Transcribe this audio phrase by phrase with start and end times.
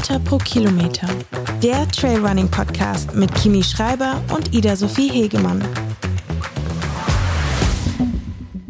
[0.00, 1.08] Höhenmeter pro Kilometer.
[1.62, 5.62] Der Trailrunning Podcast mit Kimi Schreiber und Ida Sophie Hegemann.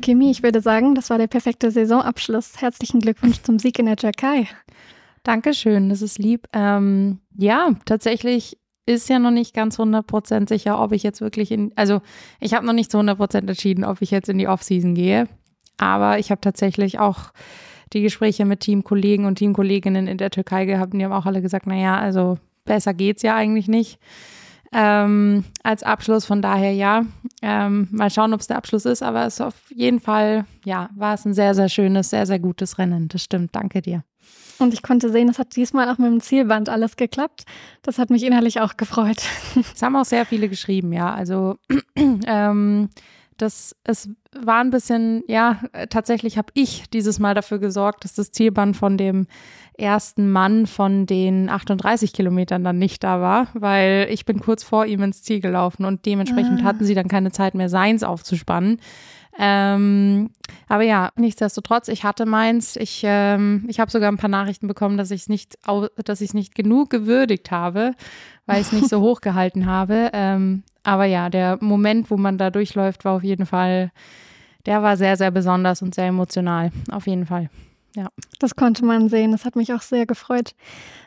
[0.02, 2.60] Kimi, ich würde sagen, das war der perfekte Saisonabschluss.
[2.60, 4.48] Herzlichen Glückwunsch zum Sieg in der Türkei.
[5.22, 6.48] Dankeschön, das ist lieb.
[6.52, 11.72] Ähm, ja, tatsächlich ist ja noch nicht ganz 100% sicher, ob ich jetzt wirklich in,
[11.76, 12.00] also
[12.40, 15.28] ich habe noch nicht zu 100% entschieden, ob ich jetzt in die Offseason gehe.
[15.76, 17.30] Aber ich habe tatsächlich auch
[17.92, 21.42] die Gespräche mit Teamkollegen und Teamkolleginnen in der Türkei gehabt und die haben auch alle
[21.42, 23.98] gesagt, naja, also besser geht's ja eigentlich nicht.
[24.72, 27.04] Ähm, als Abschluss, von daher ja.
[27.42, 30.90] Ähm, mal schauen, ob es der Abschluss ist, aber es ist auf jeden Fall, ja,
[30.94, 33.08] war es ein sehr, sehr schönes, sehr, sehr gutes Rennen.
[33.08, 33.54] Das stimmt.
[33.56, 34.04] Danke dir.
[34.60, 37.44] Und ich konnte sehen, es hat diesmal auch mit dem Zielband alles geklappt.
[37.82, 39.22] Das hat mich innerlich auch gefreut.
[39.74, 41.12] Es haben auch sehr viele geschrieben, ja.
[41.12, 41.56] Also
[41.96, 42.90] ähm,
[43.40, 48.30] das, es war ein bisschen, ja, tatsächlich habe ich dieses Mal dafür gesorgt, dass das
[48.30, 49.26] Zielband von dem
[49.76, 54.86] ersten Mann von den 38 Kilometern dann nicht da war, weil ich bin kurz vor
[54.86, 56.64] ihm ins Ziel gelaufen und dementsprechend ah.
[56.64, 58.80] hatten sie dann keine Zeit mehr, seins aufzuspannen.
[59.38, 60.30] Ähm,
[60.68, 62.76] aber ja, nichtsdestotrotz, ich hatte meins.
[62.76, 65.58] Ich, ähm, ich habe sogar ein paar Nachrichten bekommen, dass ich es nicht,
[66.04, 67.92] dass ich es nicht genug gewürdigt habe,
[68.46, 70.10] weil ich es nicht so hoch gehalten habe.
[70.12, 73.92] Ähm, aber ja, der Moment, wo man da durchläuft, war auf jeden Fall,
[74.66, 76.70] der war sehr, sehr besonders und sehr emotional.
[76.90, 77.50] Auf jeden Fall.
[77.96, 78.08] Ja.
[78.38, 79.32] Das konnte man sehen.
[79.32, 80.54] Das hat mich auch sehr gefreut.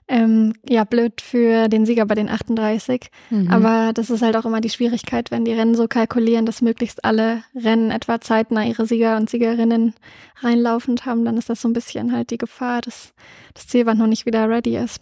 [0.07, 3.09] Ähm, ja, blöd für den Sieger bei den 38.
[3.29, 3.49] Mhm.
[3.49, 7.05] Aber das ist halt auch immer die Schwierigkeit, wenn die Rennen so kalkulieren, dass möglichst
[7.05, 9.93] alle Rennen etwa zeitnah ihre Sieger und Siegerinnen
[10.41, 13.13] reinlaufend haben, dann ist das so ein bisschen halt die Gefahr, dass
[13.53, 15.01] das Zielband noch nicht wieder ready ist.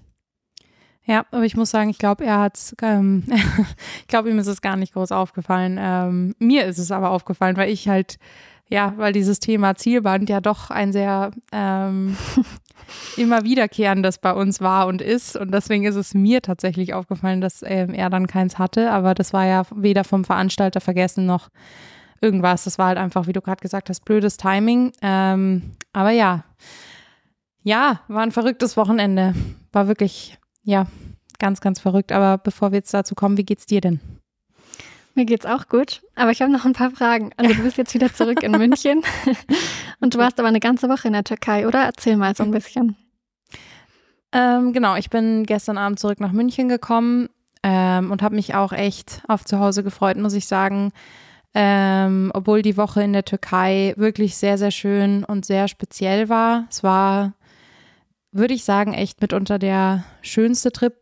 [1.04, 3.24] Ja, aber ich muss sagen, ich glaube, er hat, ähm,
[4.02, 5.78] ich glaube, ihm ist es gar nicht groß aufgefallen.
[5.80, 8.20] Ähm, mir ist es aber aufgefallen, weil ich halt
[8.72, 12.16] ja, weil dieses Thema Zielband ja doch ein sehr ähm,
[13.18, 15.36] immer wiederkehrendes bei uns war und ist.
[15.36, 18.90] Und deswegen ist es mir tatsächlich aufgefallen, dass ähm, er dann keins hatte.
[18.92, 21.50] Aber das war ja weder vom Veranstalter vergessen noch
[22.22, 22.64] irgendwas.
[22.64, 24.94] Das war halt einfach, wie du gerade gesagt hast, blödes Timing.
[25.02, 26.46] Ähm, aber ja,
[27.64, 29.36] ja, war ein verrücktes Wochenende.
[29.74, 30.88] War wirklich, ja,
[31.40, 32.14] ganz, ganz verrückt.
[32.14, 34.00] Aber bevor wir jetzt dazu kommen, wie geht's dir denn?
[35.14, 37.32] Mir geht's auch gut, aber ich habe noch ein paar Fragen.
[37.36, 39.02] Also du bist jetzt wieder zurück in München
[40.00, 41.84] und du warst aber eine ganze Woche in der Türkei, oder?
[41.84, 42.96] Erzähl mal so ein bisschen.
[44.32, 47.28] Ähm, genau, ich bin gestern Abend zurück nach München gekommen
[47.64, 50.94] ähm, und habe mich auch echt auf zu Hause gefreut, muss ich sagen.
[51.54, 56.66] Ähm, obwohl die Woche in der Türkei wirklich sehr, sehr schön und sehr speziell war.
[56.70, 57.34] Es war,
[58.32, 60.96] würde ich sagen, echt mitunter der schönste Trip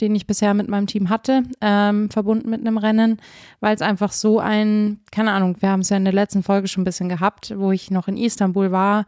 [0.00, 3.20] den ich bisher mit meinem Team hatte, ähm, verbunden mit einem Rennen,
[3.60, 6.68] weil es einfach so ein, keine Ahnung, wir haben es ja in der letzten Folge
[6.68, 9.06] schon ein bisschen gehabt, wo ich noch in Istanbul war.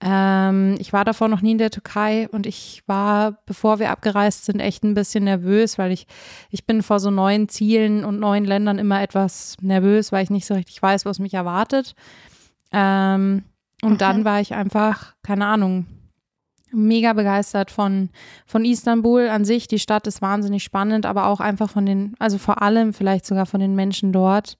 [0.00, 4.44] Ähm, ich war davor noch nie in der Türkei und ich war, bevor wir abgereist
[4.44, 6.06] sind, echt ein bisschen nervös, weil ich,
[6.50, 10.46] ich bin vor so neuen Zielen und neuen Ländern immer etwas nervös, weil ich nicht
[10.46, 11.94] so richtig weiß, was mich erwartet.
[12.72, 13.44] Ähm,
[13.82, 13.98] und okay.
[13.98, 15.86] dann war ich einfach, keine Ahnung,
[16.76, 18.10] mega begeistert von,
[18.46, 19.66] von Istanbul an sich.
[19.66, 23.46] Die Stadt ist wahnsinnig spannend, aber auch einfach von den, also vor allem vielleicht sogar
[23.46, 24.58] von den Menschen dort,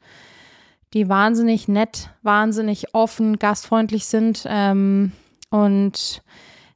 [0.94, 4.44] die wahnsinnig nett, wahnsinnig offen, gastfreundlich sind.
[4.48, 5.12] Ähm,
[5.50, 6.22] und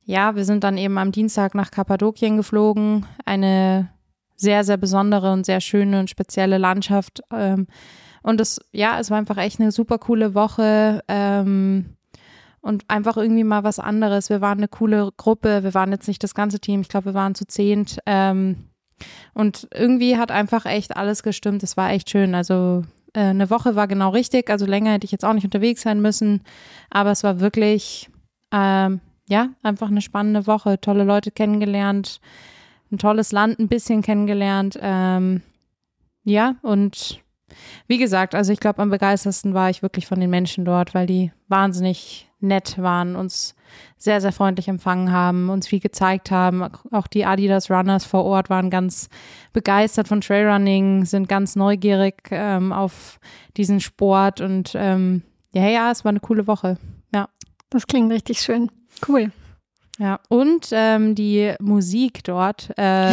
[0.04, 3.06] ja, wir sind dann eben am Dienstag nach Kappadokien geflogen.
[3.24, 3.90] Eine
[4.36, 7.22] sehr, sehr besondere und sehr schöne und spezielle Landschaft.
[7.32, 7.66] Ähm,
[8.22, 11.02] und es, ja, es war einfach echt eine super coole Woche.
[11.08, 11.96] Ähm,
[12.60, 14.30] und einfach irgendwie mal was anderes.
[14.30, 17.14] Wir waren eine coole Gruppe, wir waren jetzt nicht das ganze Team, ich glaube, wir
[17.14, 17.98] waren zu zehnt.
[18.06, 18.70] Ähm,
[19.34, 21.62] und irgendwie hat einfach echt alles gestimmt.
[21.62, 22.34] Es war echt schön.
[22.34, 22.84] Also
[23.14, 24.50] äh, eine Woche war genau richtig.
[24.50, 26.42] Also länger hätte ich jetzt auch nicht unterwegs sein müssen.
[26.90, 28.10] Aber es war wirklich,
[28.52, 30.80] ähm, ja, einfach eine spannende Woche.
[30.80, 32.20] Tolle Leute kennengelernt,
[32.92, 34.78] ein tolles Land ein bisschen kennengelernt.
[34.80, 35.42] Ähm,
[36.24, 37.22] ja, und
[37.86, 41.06] wie gesagt, also ich glaube, am begeistersten war ich wirklich von den Menschen dort, weil
[41.06, 43.54] die wahnsinnig nett waren, uns
[43.96, 46.62] sehr, sehr freundlich empfangen haben, uns viel gezeigt haben.
[46.90, 49.08] Auch die Adidas Runners vor Ort waren ganz
[49.52, 53.20] begeistert von Trailrunning, sind ganz neugierig ähm, auf
[53.56, 55.22] diesen Sport und ähm,
[55.52, 56.78] ja, ja, es war eine coole Woche.
[57.14, 57.28] Ja.
[57.70, 58.70] Das klingt richtig schön.
[59.06, 59.30] Cool.
[60.00, 63.12] Ja, und ähm, die Musik dort, äh,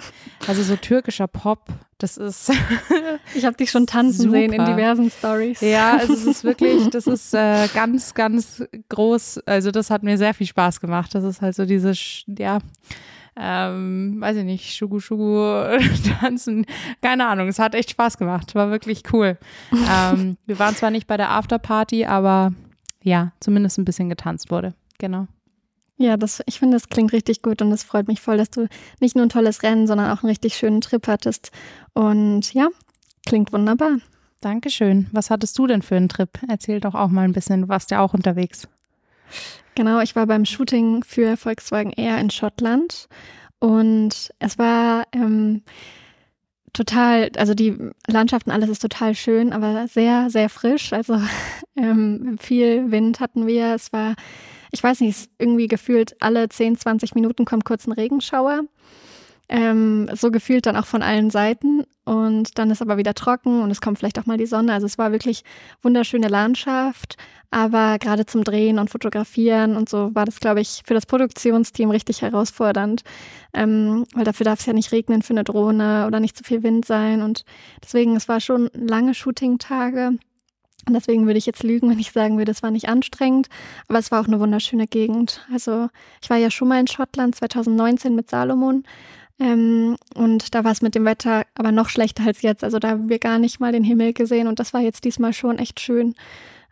[0.46, 1.64] also so türkischer Pop,
[1.98, 2.52] das ist.
[3.34, 4.36] ich habe dich schon tanzen super.
[4.36, 5.60] sehen in diversen Stories.
[5.60, 9.40] Ja, also es ist wirklich, das ist äh, ganz, ganz groß.
[9.46, 11.12] Also das hat mir sehr viel Spaß gemacht.
[11.12, 11.92] Das ist halt so diese,
[12.38, 12.58] ja,
[13.36, 15.76] ähm, weiß ich nicht, Schugu Schugu
[16.20, 16.66] tanzen,
[17.02, 17.48] keine Ahnung.
[17.48, 18.54] Es hat echt Spaß gemacht.
[18.54, 19.38] War wirklich cool.
[19.72, 22.52] ähm, wir waren zwar nicht bei der Afterparty, aber
[23.02, 24.74] ja, zumindest ein bisschen getanzt wurde.
[24.98, 25.26] Genau.
[25.98, 28.68] Ja, das, ich finde, das klingt richtig gut und es freut mich voll, dass du
[29.00, 31.50] nicht nur ein tolles Rennen, sondern auch einen richtig schönen Trip hattest.
[31.92, 32.68] Und ja,
[33.26, 33.98] klingt wunderbar.
[34.40, 35.08] Dankeschön.
[35.10, 36.30] Was hattest du denn für einen Trip?
[36.48, 37.62] Erzähl doch auch mal ein bisschen.
[37.62, 38.68] Du warst ja auch unterwegs.
[39.74, 43.08] Genau, ich war beim Shooting für Volkswagen Air in Schottland
[43.58, 45.62] und es war ähm,
[46.72, 50.92] total, also die Landschaften, alles ist total schön, aber sehr, sehr frisch.
[50.92, 51.20] Also
[51.76, 53.74] ähm, viel Wind hatten wir.
[53.74, 54.14] Es war
[54.70, 58.62] ich weiß nicht, irgendwie gefühlt alle 10, 20 Minuten kommt kurz ein Regenschauer.
[59.50, 61.84] Ähm, so gefühlt dann auch von allen Seiten.
[62.04, 64.72] Und dann ist aber wieder trocken und es kommt vielleicht auch mal die Sonne.
[64.72, 65.42] Also es war wirklich
[65.82, 67.16] wunderschöne Landschaft.
[67.50, 71.90] Aber gerade zum Drehen und Fotografieren und so war das, glaube ich, für das Produktionsteam
[71.90, 73.02] richtig herausfordernd.
[73.54, 76.62] Ähm, weil dafür darf es ja nicht regnen für eine Drohne oder nicht zu viel
[76.62, 77.22] Wind sein.
[77.22, 77.44] Und
[77.82, 80.18] deswegen, es war schon lange Shooting-Tage.
[80.88, 83.48] Und deswegen würde ich jetzt lügen, wenn ich sagen würde, es war nicht anstrengend,
[83.88, 85.46] aber es war auch eine wunderschöne Gegend.
[85.52, 85.88] Also
[86.22, 88.84] ich war ja schon mal in Schottland 2019 mit Salomon
[89.38, 92.64] ähm, und da war es mit dem Wetter aber noch schlechter als jetzt.
[92.64, 95.34] Also da haben wir gar nicht mal den Himmel gesehen und das war jetzt diesmal
[95.34, 96.14] schon echt schön.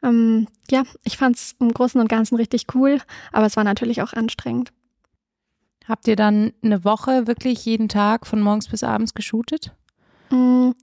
[0.02, 3.00] Ähm, ja, ich fand es im Großen und Ganzen richtig cool,
[3.32, 4.72] aber es war natürlich auch anstrengend.
[5.86, 9.72] Habt ihr dann eine Woche wirklich jeden Tag von morgens bis abends geshootet?
[10.30, 10.74] Mhm.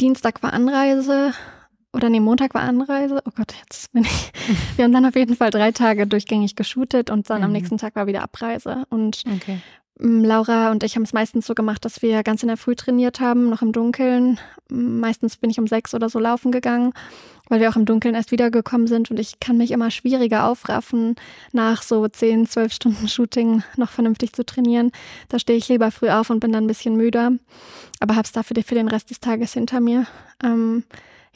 [0.00, 1.32] Dienstag war Anreise,
[1.94, 3.22] oder nee, Montag war Anreise.
[3.24, 4.32] Oh Gott, jetzt bin ich.
[4.76, 7.44] Wir haben dann auf jeden Fall drei Tage durchgängig geshootet und dann mhm.
[7.44, 8.84] am nächsten Tag war wieder Abreise.
[8.90, 9.58] Und okay.
[9.98, 12.74] Mm, Laura und ich haben es meistens so gemacht, dass wir ganz in der Früh
[12.74, 14.40] trainiert haben, noch im Dunkeln.
[14.68, 16.92] Meistens bin ich um sechs oder so laufen gegangen,
[17.48, 21.14] weil wir auch im Dunkeln erst wiedergekommen sind und ich kann mich immer schwieriger aufraffen,
[21.52, 24.90] nach so zehn, zwölf Stunden Shooting noch vernünftig zu trainieren.
[25.28, 27.32] Da stehe ich lieber früh auf und bin dann ein bisschen müder,
[28.00, 30.06] aber hab's dafür für den Rest des Tages hinter mir.
[30.42, 30.82] Ähm,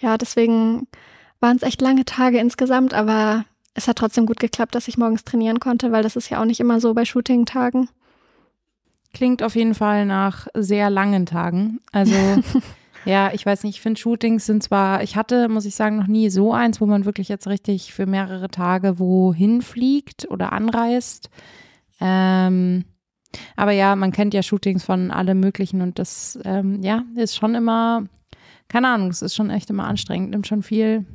[0.00, 0.86] ja, deswegen
[1.40, 5.24] waren es echt lange Tage insgesamt, aber es hat trotzdem gut geklappt, dass ich morgens
[5.24, 7.88] trainieren konnte, weil das ist ja auch nicht immer so bei Shooting-Tagen.
[9.14, 11.80] Klingt auf jeden Fall nach sehr langen Tagen.
[11.92, 12.14] Also
[13.04, 16.08] ja, ich weiß nicht, ich finde Shootings sind zwar, ich hatte, muss ich sagen, noch
[16.08, 21.30] nie so eins, wo man wirklich jetzt richtig für mehrere Tage wohin fliegt oder anreist.
[22.00, 22.84] Ähm,
[23.56, 27.54] aber ja, man kennt ja Shootings von allem Möglichen und das, ähm, ja, ist schon
[27.54, 28.04] immer
[28.68, 31.06] keine Ahnung, es ist schon echt immer anstrengend, nimmt schon viel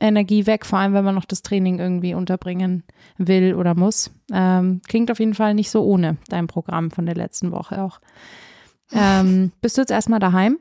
[0.00, 2.84] Energie weg, vor allem wenn man noch das Training irgendwie unterbringen
[3.16, 4.10] will oder muss.
[4.32, 8.00] Ähm, klingt auf jeden Fall nicht so ohne dein Programm von der letzten Woche auch.
[8.92, 10.58] Ähm, bist du jetzt erstmal daheim?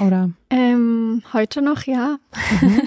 [0.00, 0.30] Oder?
[0.50, 2.18] Ähm, heute noch, ja.
[2.60, 2.82] Mhm.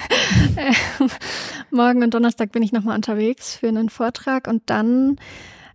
[1.71, 5.17] morgen und Donnerstag bin ich nochmal unterwegs für einen Vortrag und dann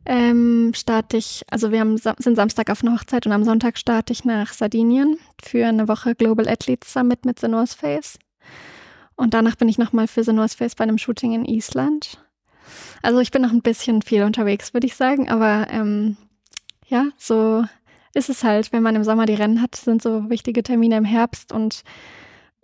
[0.06, 4.12] ähm, starte ich, also wir haben, sind Samstag auf einer Hochzeit und am Sonntag starte
[4.12, 8.19] ich nach Sardinien für eine Woche Global Athletes Summit mit The North Face.
[9.17, 12.25] Und danach bin ich nochmal für The North Face bei einem Shooting in Island.
[13.03, 16.17] Also ich bin noch ein bisschen viel unterwegs, würde ich sagen, aber ähm,
[16.87, 17.64] ja, so
[18.14, 21.05] ist es halt, wenn man im Sommer die Rennen hat, sind so wichtige Termine im
[21.05, 21.82] Herbst und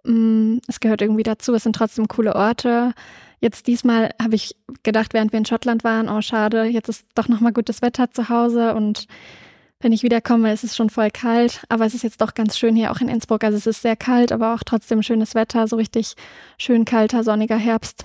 [0.04, 1.54] mh, mm, es gehört irgendwie dazu.
[1.54, 2.94] Es sind trotzdem coole Orte.
[3.42, 4.54] Jetzt diesmal habe ich
[4.84, 8.28] gedacht, während wir in Schottland waren, oh schade, jetzt ist doch nochmal gutes Wetter zu
[8.28, 9.08] Hause und
[9.80, 12.76] wenn ich wiederkomme, ist es schon voll kalt, aber es ist jetzt doch ganz schön
[12.76, 13.42] hier auch in Innsbruck.
[13.42, 16.14] Also es ist sehr kalt, aber auch trotzdem schönes Wetter, so richtig
[16.56, 18.04] schön kalter, sonniger Herbst.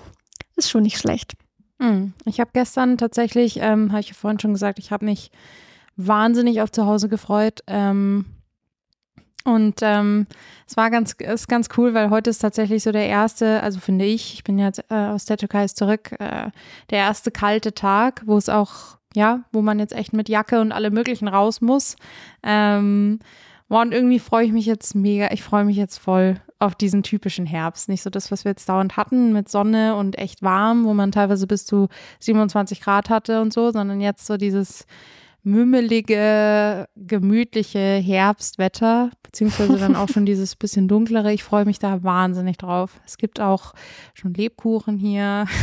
[0.56, 1.34] Ist schon nicht schlecht.
[1.78, 2.14] Hm.
[2.24, 5.30] Ich habe gestern tatsächlich, ähm, habe ich ja vorhin schon gesagt, ich habe mich
[5.94, 7.60] wahnsinnig auf zu Hause gefreut.
[7.68, 8.24] Ähm,
[9.44, 10.26] und ähm,
[10.66, 14.04] es war ganz, ist ganz cool, weil heute ist tatsächlich so der erste, also finde
[14.04, 16.50] ich, ich bin jetzt äh, aus der Türkei zurück, äh,
[16.90, 20.72] der erste kalte Tag, wo es auch, ja, wo man jetzt echt mit Jacke und
[20.72, 21.96] alle möglichen raus muss.
[22.42, 23.20] Ähm,
[23.68, 27.46] und irgendwie freue ich mich jetzt mega, ich freue mich jetzt voll auf diesen typischen
[27.46, 27.88] Herbst.
[27.88, 31.12] Nicht so das, was wir jetzt dauernd hatten mit Sonne und echt warm, wo man
[31.12, 31.88] teilweise bis zu
[32.20, 34.86] 27 Grad hatte und so, sondern jetzt so dieses
[35.48, 41.32] mümmelige, gemütliche Herbstwetter, beziehungsweise dann auch schon dieses bisschen dunklere.
[41.32, 43.00] Ich freue mich da wahnsinnig drauf.
[43.06, 43.72] Es gibt auch
[44.14, 45.46] schon Lebkuchen hier.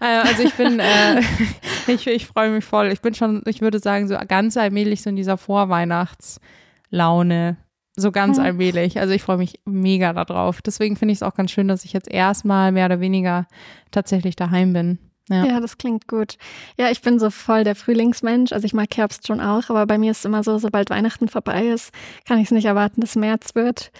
[0.00, 1.20] Äh, also ich bin, äh,
[1.88, 2.92] ich, ich freue mich voll.
[2.92, 7.56] Ich bin schon, ich würde sagen, so ganz allmählich so in dieser Vorweihnachtslaune.
[7.96, 9.00] So ganz allmählich.
[9.00, 10.62] Also ich freue mich mega darauf.
[10.62, 13.48] Deswegen finde ich es auch ganz schön, dass ich jetzt erstmal mehr oder weniger
[13.90, 15.00] tatsächlich daheim bin.
[15.28, 15.44] Ja.
[15.44, 16.36] ja, das klingt gut.
[16.76, 18.52] Ja, ich bin so voll der Frühlingsmensch.
[18.52, 21.28] Also ich mag Herbst schon auch, aber bei mir ist es immer so, sobald Weihnachten
[21.28, 21.92] vorbei ist,
[22.26, 23.90] kann ich es nicht erwarten, dass März wird.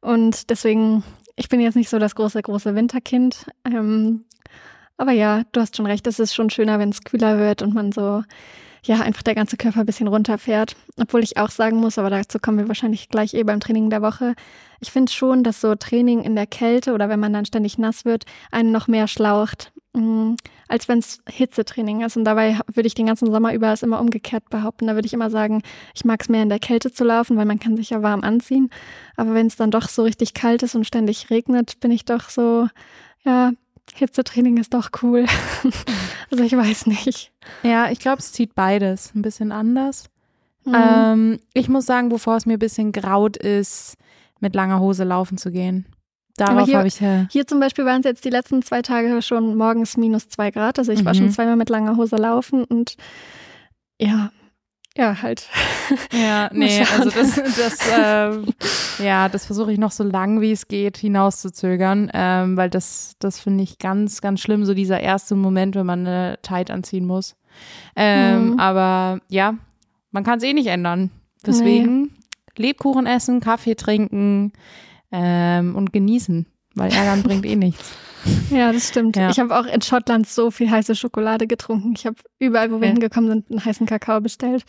[0.00, 1.02] Und deswegen,
[1.36, 3.46] ich bin jetzt nicht so das große, große Winterkind.
[3.64, 4.24] Ähm,
[4.96, 7.74] aber ja, du hast schon recht, es ist schon schöner, wenn es kühler wird und
[7.74, 8.22] man so,
[8.84, 10.76] ja, einfach der ganze Körper ein bisschen runterfährt.
[10.98, 14.02] Obwohl ich auch sagen muss, aber dazu kommen wir wahrscheinlich gleich eh beim Training der
[14.02, 14.34] Woche.
[14.80, 18.04] Ich finde schon, dass so Training in der Kälte oder wenn man dann ständig nass
[18.04, 19.72] wird, einen noch mehr schlaucht.
[19.92, 20.34] Mm,
[20.68, 22.16] als wenn es Hitzetraining ist.
[22.16, 24.86] Und dabei würde ich den ganzen Sommer über es immer umgekehrt behaupten.
[24.86, 25.62] Da würde ich immer sagen,
[25.94, 28.22] ich mag es mehr in der Kälte zu laufen, weil man kann sich ja warm
[28.22, 28.70] anziehen.
[29.16, 32.30] Aber wenn es dann doch so richtig kalt ist und ständig regnet, bin ich doch
[32.30, 32.68] so,
[33.24, 33.50] ja,
[33.94, 35.26] Hitzetraining ist doch cool.
[36.30, 37.32] also ich weiß nicht.
[37.62, 40.10] Ja, ich glaube, es zieht beides ein bisschen anders.
[40.64, 40.74] Mhm.
[40.74, 43.96] Ähm, ich muss sagen, bevor es mir ein bisschen graut ist,
[44.40, 45.86] mit langer Hose laufen zu gehen.
[46.36, 47.00] Darauf habe ich.
[47.00, 50.50] Äh, hier zum Beispiel waren es jetzt die letzten zwei Tage schon morgens minus zwei
[50.50, 50.78] Grad.
[50.78, 51.04] Also ich mhm.
[51.06, 51.32] war schon mhm.
[51.32, 52.96] zweimal mit langer Hose laufen und
[54.00, 54.30] ja,
[54.96, 55.48] ja, halt.
[56.12, 58.30] Ja, nee, also das, das, äh,
[59.04, 63.40] ja, das versuche ich noch so lang wie es geht hinauszuzögern, ähm, weil das, das
[63.40, 67.34] finde ich ganz, ganz schlimm, so dieser erste Moment, wenn man eine Tight anziehen muss.
[67.96, 68.60] Ähm, mhm.
[68.60, 69.54] Aber ja,
[70.12, 71.10] man kann es eh nicht ändern.
[71.44, 72.08] Deswegen nee.
[72.56, 74.52] Lebkuchen essen, Kaffee trinken
[75.10, 77.92] ähm, und genießen, weil Ärgern bringt eh nichts.
[78.50, 79.16] Ja, das stimmt.
[79.16, 79.30] Ja.
[79.30, 81.94] Ich habe auch in Schottland so viel heiße Schokolade getrunken.
[81.96, 82.92] Ich habe überall, wo wir ja.
[82.92, 84.64] hingekommen sind, einen heißen Kakao bestellt.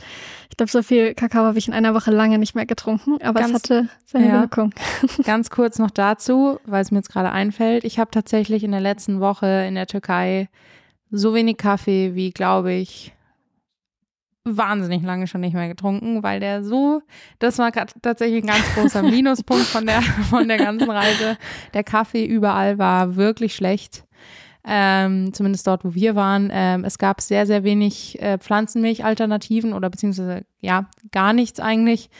[0.50, 3.42] Ich glaube, so viel Kakao habe ich in einer Woche lange nicht mehr getrunken, aber
[3.42, 4.42] ganz, es hatte seine ja.
[4.42, 4.74] Wirkung.
[5.24, 7.84] Ganz kurz noch dazu, weil es mir jetzt gerade einfällt.
[7.84, 10.50] Ich habe tatsächlich in der letzten Woche in der Türkei
[11.10, 13.14] so wenig Kaffee wie, glaube ich,
[14.44, 17.02] wahnsinnig lange schon nicht mehr getrunken, weil der so,
[17.40, 21.38] das war tatsächlich ein ganz großer Minuspunkt von der, von der ganzen Reise.
[21.74, 24.04] Der Kaffee überall war wirklich schlecht.
[24.64, 26.50] Ähm, zumindest dort, wo wir waren.
[26.54, 32.12] Ähm, es gab sehr, sehr wenig äh, Pflanzenmilch-Alternativen oder beziehungsweise ja, gar nichts eigentlich,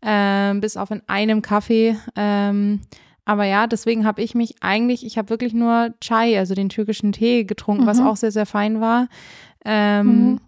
[0.00, 1.96] ähm, bis auf in einem Kaffee.
[2.16, 2.80] Ähm,
[3.26, 7.12] aber ja, deswegen habe ich mich eigentlich, ich habe wirklich nur Chai, also den türkischen
[7.12, 7.86] Tee getrunken, mhm.
[7.86, 9.08] was auch sehr, sehr fein war.
[9.64, 10.40] Ähm, mhm.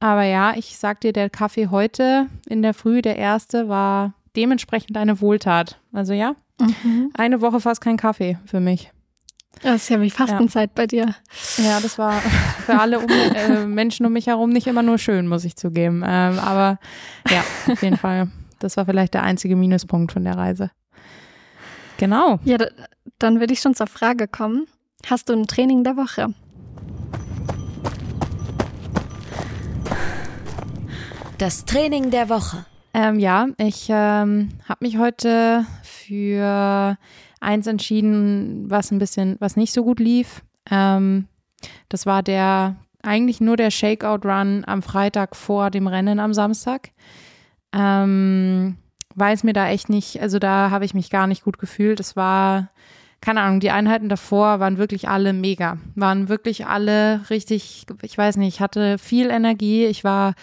[0.00, 4.96] Aber ja, ich sag dir, der Kaffee heute in der Früh, der erste, war dementsprechend
[4.96, 5.80] eine Wohltat.
[5.92, 7.10] Also ja, mhm.
[7.14, 8.92] eine Woche fast kein Kaffee für mich.
[9.62, 10.74] Das ist ja wie Fastenzeit ja.
[10.74, 11.14] bei dir.
[11.56, 12.20] Ja, das war
[12.66, 16.02] für alle um, äh, Menschen um mich herum nicht immer nur schön, muss ich zugeben.
[16.06, 16.78] Ähm, aber
[17.30, 18.30] ja, auf jeden Fall.
[18.58, 20.70] Das war vielleicht der einzige Minuspunkt von der Reise.
[21.98, 22.38] Genau.
[22.44, 22.58] Ja,
[23.18, 24.66] dann würde ich schon zur Frage kommen.
[25.08, 26.34] Hast du ein Training der Woche?
[31.38, 32.64] Das Training der Woche.
[32.94, 36.96] Ähm, ja, ich ähm, habe mich heute für
[37.40, 40.42] eins entschieden, was ein bisschen, was nicht so gut lief.
[40.70, 41.28] Ähm,
[41.90, 46.92] das war der eigentlich nur der Shakeout-Run am Freitag vor dem Rennen am Samstag.
[47.74, 48.78] Ähm,
[49.14, 52.00] weil es mir da echt nicht, also da habe ich mich gar nicht gut gefühlt.
[52.00, 52.70] Es war,
[53.20, 55.76] keine Ahnung, die Einheiten davor waren wirklich alle mega.
[55.96, 59.84] Waren wirklich alle richtig, ich weiß nicht, ich hatte viel Energie.
[59.84, 60.34] Ich war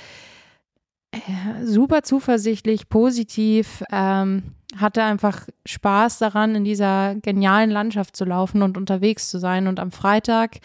[1.63, 4.43] super zuversichtlich, positiv, ähm,
[4.77, 9.67] hatte einfach Spaß daran, in dieser genialen Landschaft zu laufen und unterwegs zu sein.
[9.67, 10.57] Und am Freitag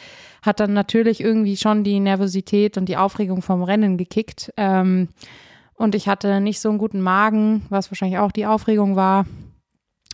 [0.43, 4.53] hat dann natürlich irgendwie schon die Nervosität und die Aufregung vom Rennen gekickt.
[4.57, 5.09] Ähm,
[5.75, 9.27] und ich hatte nicht so einen guten Magen, was wahrscheinlich auch die Aufregung war.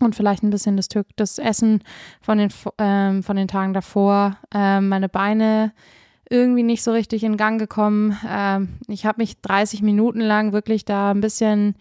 [0.00, 1.82] Und vielleicht ein bisschen das, das Essen
[2.20, 4.38] von den, ähm, von den Tagen davor.
[4.52, 5.72] Ähm, meine Beine
[6.30, 8.18] irgendwie nicht so richtig in Gang gekommen.
[8.28, 11.74] Ähm, ich habe mich 30 Minuten lang wirklich da ein bisschen,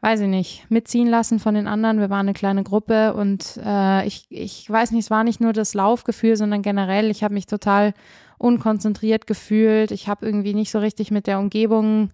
[0.00, 1.98] weiß ich nicht, mitziehen lassen von den anderen.
[1.98, 5.52] Wir waren eine kleine Gruppe und äh, ich, ich weiß nicht, es war nicht nur
[5.52, 7.94] das Laufgefühl, sondern generell, ich habe mich total
[8.36, 9.90] unkonzentriert gefühlt.
[9.90, 12.10] Ich habe irgendwie nicht so richtig mit der Umgebung,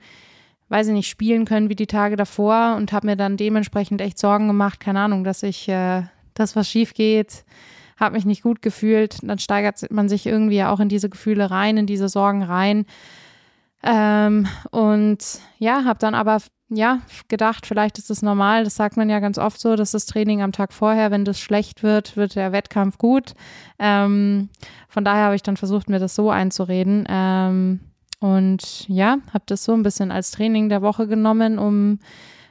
[0.68, 4.18] weiß ich nicht, spielen können wie die Tage davor und habe mir dann dementsprechend echt
[4.18, 6.02] Sorgen gemacht, keine Ahnung, dass ich, äh,
[6.34, 7.44] dass was schief geht
[8.00, 9.18] habe mich nicht gut gefühlt.
[9.22, 12.86] Dann steigert man sich irgendwie auch in diese Gefühle rein, in diese Sorgen rein.
[13.82, 15.18] Ähm, und
[15.58, 16.38] ja, habe dann aber
[16.70, 18.64] ja gedacht, vielleicht ist das normal.
[18.64, 21.38] Das sagt man ja ganz oft so, dass das Training am Tag vorher, wenn das
[21.40, 23.34] schlecht wird, wird der Wettkampf gut.
[23.78, 24.48] Ähm,
[24.88, 27.06] von daher habe ich dann versucht, mir das so einzureden.
[27.08, 27.80] Ähm,
[28.20, 31.98] und ja, habe das so ein bisschen als Training der Woche genommen, um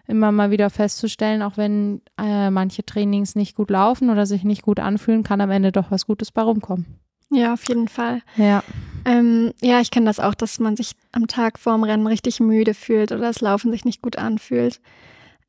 [0.09, 4.63] immer mal wieder festzustellen, auch wenn äh, manche Trainings nicht gut laufen oder sich nicht
[4.63, 6.85] gut anfühlen, kann am Ende doch was Gutes bei rumkommen.
[7.29, 8.21] Ja, auf jeden Fall.
[8.35, 8.63] Ja.
[9.05, 12.73] Ähm, ja, ich kenne das auch, dass man sich am Tag vorm Rennen richtig müde
[12.73, 14.81] fühlt oder das Laufen sich nicht gut anfühlt.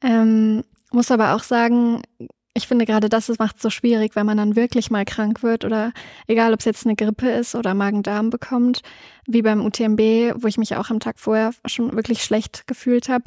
[0.03, 0.63] Ähm,
[0.93, 2.03] muss aber auch sagen,
[2.53, 5.65] ich finde gerade das macht es so schwierig, wenn man dann wirklich mal krank wird
[5.65, 5.93] oder
[6.27, 8.83] egal, ob es jetzt eine Grippe ist oder Magen-Darm bekommt,
[9.27, 10.01] wie beim UTMB,
[10.43, 13.25] wo ich mich auch am Tag vorher schon wirklich schlecht gefühlt habe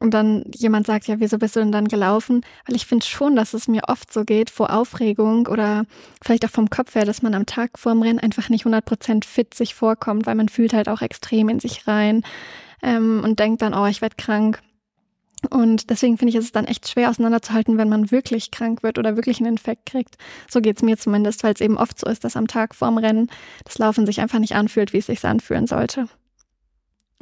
[0.00, 2.42] und dann jemand sagt, ja, wieso bist du denn dann gelaufen?
[2.66, 5.84] Weil ich finde schon, dass es mir oft so geht, vor Aufregung oder
[6.22, 9.54] vielleicht auch vom Kopf her, dass man am Tag vorm Rennen einfach nicht 100% fit
[9.54, 12.22] sich vorkommt, weil man fühlt halt auch extrem in sich rein
[12.82, 14.62] ähm, und denkt dann, oh, ich werde krank.
[15.50, 18.98] Und deswegen finde ich, ist es dann echt schwer auseinanderzuhalten, wenn man wirklich krank wird
[18.98, 20.16] oder wirklich einen Infekt kriegt.
[20.48, 22.98] So geht es mir zumindest, weil es eben oft so ist, dass am Tag vorm
[22.98, 23.30] Rennen
[23.64, 26.08] das Laufen sich einfach nicht anfühlt, wie es sich anfühlen sollte.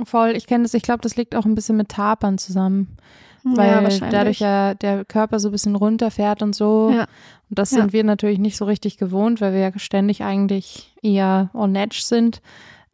[0.04, 2.96] Voll, ich kenne das, ich glaube, das liegt auch ein bisschen mit Tapern zusammen.
[3.54, 6.90] Weil ja, dadurch ja der Körper so ein bisschen runterfährt und so.
[6.92, 7.02] Ja.
[7.48, 7.92] Und das sind ja.
[7.92, 12.42] wir natürlich nicht so richtig gewohnt, weil wir ja ständig eigentlich eher on edge sind.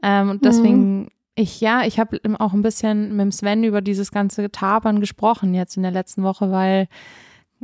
[0.03, 1.09] Ähm, und deswegen, mhm.
[1.37, 5.79] ich, ja, ich habe auch ein bisschen mit Sven über dieses ganze Tapern gesprochen jetzt
[5.79, 6.87] in der letzten Woche, weil,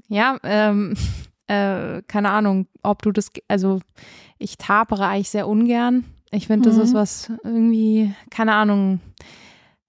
[0.08, 0.94] ja, ähm,
[1.46, 3.80] äh, keine Ahnung, ob du das, also
[4.38, 6.04] ich tapere eigentlich sehr ungern.
[6.30, 6.82] Ich finde, das mhm.
[6.82, 9.00] ist was irgendwie, keine Ahnung,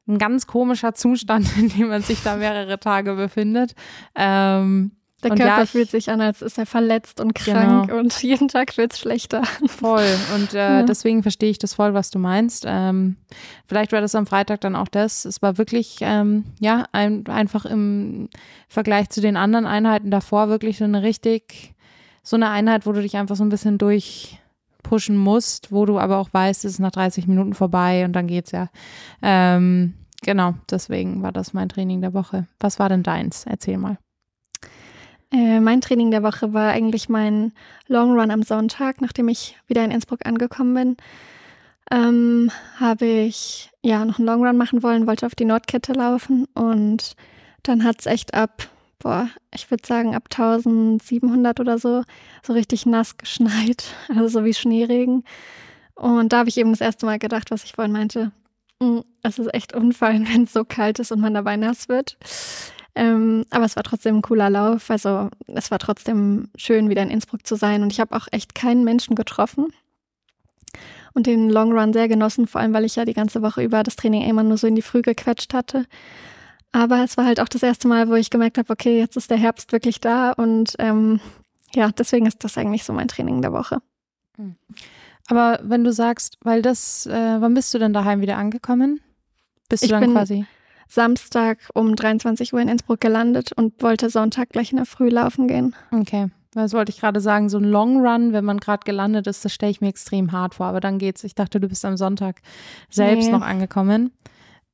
[0.07, 3.75] ein ganz komischer Zustand, in dem man sich da mehrere Tage befindet.
[4.15, 4.91] Ähm,
[5.23, 7.99] der Körper ja, ich, fühlt sich an, als ist er verletzt und krank genau.
[7.99, 9.43] und jeden Tag wird es schlechter.
[9.67, 10.05] Voll.
[10.35, 10.83] Und äh, ja.
[10.83, 12.63] deswegen verstehe ich das voll, was du meinst.
[12.65, 13.17] Ähm,
[13.67, 15.25] vielleicht war das am Freitag dann auch das.
[15.25, 18.29] Es war wirklich, ähm, ja, ein, einfach im
[18.69, 21.73] Vergleich zu den anderen Einheiten davor wirklich so eine richtig,
[22.23, 23.77] so eine Einheit, wo du dich einfach so ein bisschen
[24.79, 28.27] durchpushen musst, wo du aber auch weißt, es ist nach 30 Minuten vorbei und dann
[28.27, 28.69] geht's ja.
[29.21, 32.47] Ähm, genau, deswegen war das mein Training der Woche.
[32.59, 33.45] Was war denn deins?
[33.45, 33.97] Erzähl mal.
[35.31, 37.53] Äh, mein Training der Woche war eigentlich mein
[37.87, 40.97] Long Run am Sonntag, nachdem ich wieder in Innsbruck angekommen bin.
[41.91, 46.45] Ähm, habe ich ja noch einen Long Run machen wollen, wollte auf die Nordkette laufen
[46.53, 47.15] und
[47.63, 52.03] dann hat es echt ab, boah, ich würde sagen ab 1700 oder so,
[52.43, 55.23] so richtig nass geschneit, also so wie Schneeregen.
[55.95, 58.31] Und da habe ich eben das erste Mal gedacht, was ich vorhin meinte.
[58.79, 62.17] Mm, es ist echt unfallen, wenn es so kalt ist und man dabei nass wird.
[62.95, 64.89] Ähm, aber es war trotzdem ein cooler Lauf.
[64.89, 67.83] Also es war trotzdem schön, wieder in Innsbruck zu sein.
[67.83, 69.67] Und ich habe auch echt keinen Menschen getroffen
[71.13, 73.83] und den Long Run sehr genossen, vor allem weil ich ja die ganze Woche über
[73.83, 75.85] das Training immer nur so in die Früh gequetscht hatte.
[76.71, 79.31] Aber es war halt auch das erste Mal, wo ich gemerkt habe, okay, jetzt ist
[79.31, 81.19] der Herbst wirklich da und ähm,
[81.73, 83.81] ja, deswegen ist das eigentlich so mein Training der Woche.
[84.37, 84.55] Hm.
[85.27, 88.99] Aber wenn du sagst, weil das, äh, wann bist du denn daheim wieder angekommen?
[89.67, 90.45] Bist du ich dann bin, quasi?
[90.87, 95.47] Samstag um 23 Uhr in Innsbruck gelandet und wollte Sonntag gleich in der Früh laufen
[95.47, 95.75] gehen.
[95.91, 96.29] Okay.
[96.51, 99.53] Das wollte ich gerade sagen, so ein Long Run, wenn man gerade gelandet ist, das
[99.53, 100.65] stelle ich mir extrem hart vor.
[100.65, 101.23] Aber dann geht's.
[101.23, 102.41] Ich dachte, du bist am Sonntag
[102.89, 103.31] selbst nee.
[103.31, 104.11] noch angekommen.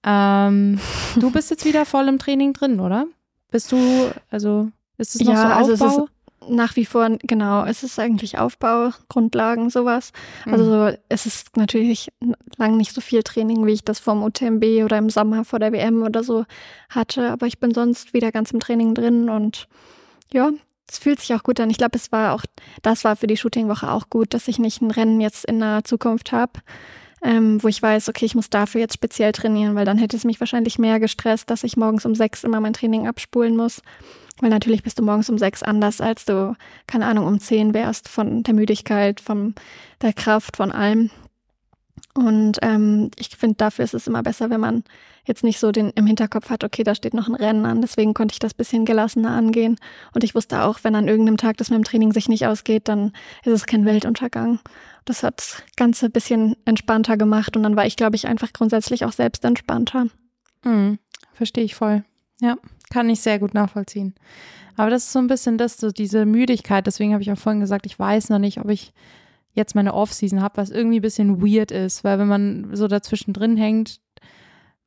[0.05, 0.79] Ähm,
[1.15, 3.07] du bist jetzt wieder voll im Training drin, oder?
[3.49, 5.85] Bist du, also ist es noch ja, so Aufbau?
[5.85, 6.09] Also
[6.47, 10.11] nach wie vor, genau, es ist eigentlich Aufbau, Grundlagen, sowas.
[10.45, 10.97] Also mhm.
[11.09, 12.11] es ist natürlich
[12.57, 15.71] lang nicht so viel Training, wie ich das vom UTMB oder im Sommer vor der
[15.71, 16.45] WM oder so
[16.89, 19.67] hatte, aber ich bin sonst wieder ganz im Training drin und
[20.31, 20.51] ja,
[20.87, 21.69] es fühlt sich auch gut an.
[21.69, 22.43] Ich glaube, es war auch,
[22.83, 25.83] das war für die Shootingwoche auch gut, dass ich nicht ein Rennen jetzt in der
[25.83, 26.59] Zukunft habe,
[27.23, 30.25] ähm, wo ich weiß, okay, ich muss dafür jetzt speziell trainieren, weil dann hätte es
[30.25, 33.81] mich wahrscheinlich mehr gestresst, dass ich morgens um sechs immer mein Training abspulen muss.
[34.41, 36.55] Weil natürlich bist du morgens um sechs anders, als du,
[36.87, 39.55] keine Ahnung, um zehn wärst von der Müdigkeit, von
[40.01, 41.09] der Kraft, von allem.
[42.13, 44.83] Und ähm, ich finde, dafür ist es immer besser, wenn man
[45.25, 47.81] jetzt nicht so den im Hinterkopf hat, okay, da steht noch ein Rennen an.
[47.81, 49.77] Deswegen konnte ich das bisschen gelassener angehen.
[50.13, 52.87] Und ich wusste auch, wenn an irgendeinem Tag das mit dem Training sich nicht ausgeht,
[52.87, 53.11] dann
[53.43, 54.59] ist es kein Weltuntergang.
[55.05, 58.53] Das hat das Ganze ein bisschen entspannter gemacht und dann war ich, glaube ich, einfach
[58.53, 60.07] grundsätzlich auch selbst entspannter.
[60.63, 60.99] Mhm,
[61.33, 62.03] verstehe ich voll.
[62.41, 62.57] Ja.
[62.89, 64.15] Kann ich sehr gut nachvollziehen.
[64.75, 66.85] Aber das ist so ein bisschen das, so diese Müdigkeit.
[66.85, 68.93] Deswegen habe ich auch vorhin gesagt, ich weiß noch nicht, ob ich
[69.53, 73.31] jetzt meine Off-Season habe, was irgendwie ein bisschen weird ist, weil wenn man so dazwischen
[73.33, 74.01] drin hängt,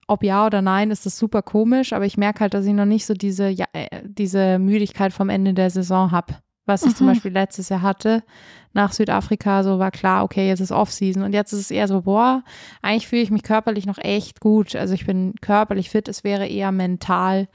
[0.07, 2.85] ob ja oder nein, ist das super komisch, aber ich merke halt, dass ich noch
[2.85, 6.35] nicht so diese, ja, äh, diese Müdigkeit vom Ende der Saison habe
[6.69, 6.97] was ich mhm.
[6.97, 8.23] zum Beispiel letztes Jahr hatte
[8.75, 12.03] nach Südafrika, so war klar, okay, jetzt ist Off-Season und jetzt ist es eher so,
[12.03, 12.45] boah,
[12.83, 14.77] eigentlich fühle ich mich körperlich noch echt gut.
[14.77, 17.49] Also ich bin körperlich fit, es wäre eher mental,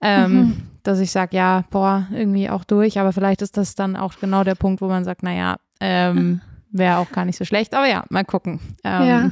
[0.00, 0.62] ähm, mhm.
[0.82, 4.44] dass ich sage, ja, boah, irgendwie auch durch, aber vielleicht ist das dann auch genau
[4.44, 8.04] der Punkt, wo man sagt, naja, ähm, wäre auch gar nicht so schlecht, aber ja,
[8.08, 8.60] mal gucken.
[8.82, 9.30] Ähm, ja.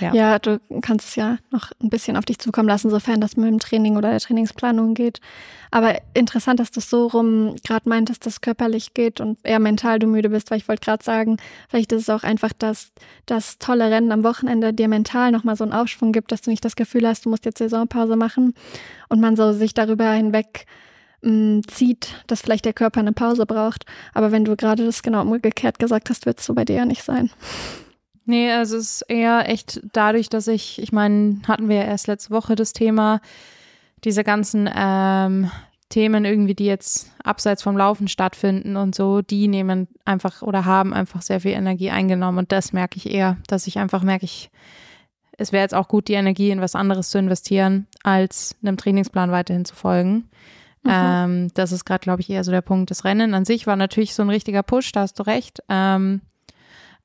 [0.00, 0.14] Ja.
[0.14, 3.46] ja, du kannst es ja noch ein bisschen auf dich zukommen lassen, sofern das mit
[3.46, 5.20] dem Training oder der Trainingsplanung geht.
[5.70, 9.98] Aber interessant, dass du so rum gerade meintest, dass es körperlich geht und eher mental
[9.98, 11.36] du müde bist, weil ich wollte gerade sagen,
[11.68, 12.92] vielleicht ist es auch einfach, dass
[13.26, 16.64] das tolle Rennen am Wochenende dir mental nochmal so einen Aufschwung gibt, dass du nicht
[16.64, 18.54] das Gefühl hast, du musst jetzt Saisonpause machen
[19.08, 20.66] und man so sich darüber hinweg
[21.22, 23.84] mm, zieht, dass vielleicht der Körper eine Pause braucht.
[24.14, 26.84] Aber wenn du gerade das genau umgekehrt gesagt hast, wird es so bei dir ja
[26.84, 27.30] nicht sein.
[28.26, 32.08] Nee, also es ist eher echt dadurch, dass ich, ich meine, hatten wir ja erst
[32.08, 33.20] letzte Woche das Thema,
[34.04, 35.50] diese ganzen ähm,
[35.88, 40.92] Themen irgendwie, die jetzt abseits vom Laufen stattfinden und so, die nehmen einfach oder haben
[40.92, 44.50] einfach sehr viel Energie eingenommen und das merke ich eher, dass ich einfach merke, ich
[45.38, 49.30] es wäre jetzt auch gut, die Energie in was anderes zu investieren, als einem Trainingsplan
[49.30, 50.30] weiterhin zu folgen.
[50.82, 50.90] Mhm.
[50.90, 52.90] Ähm, das ist gerade, glaube ich, eher so der Punkt.
[52.90, 55.62] Das Rennen an sich war natürlich so ein richtiger Push, da hast du recht.
[55.68, 56.22] Ähm,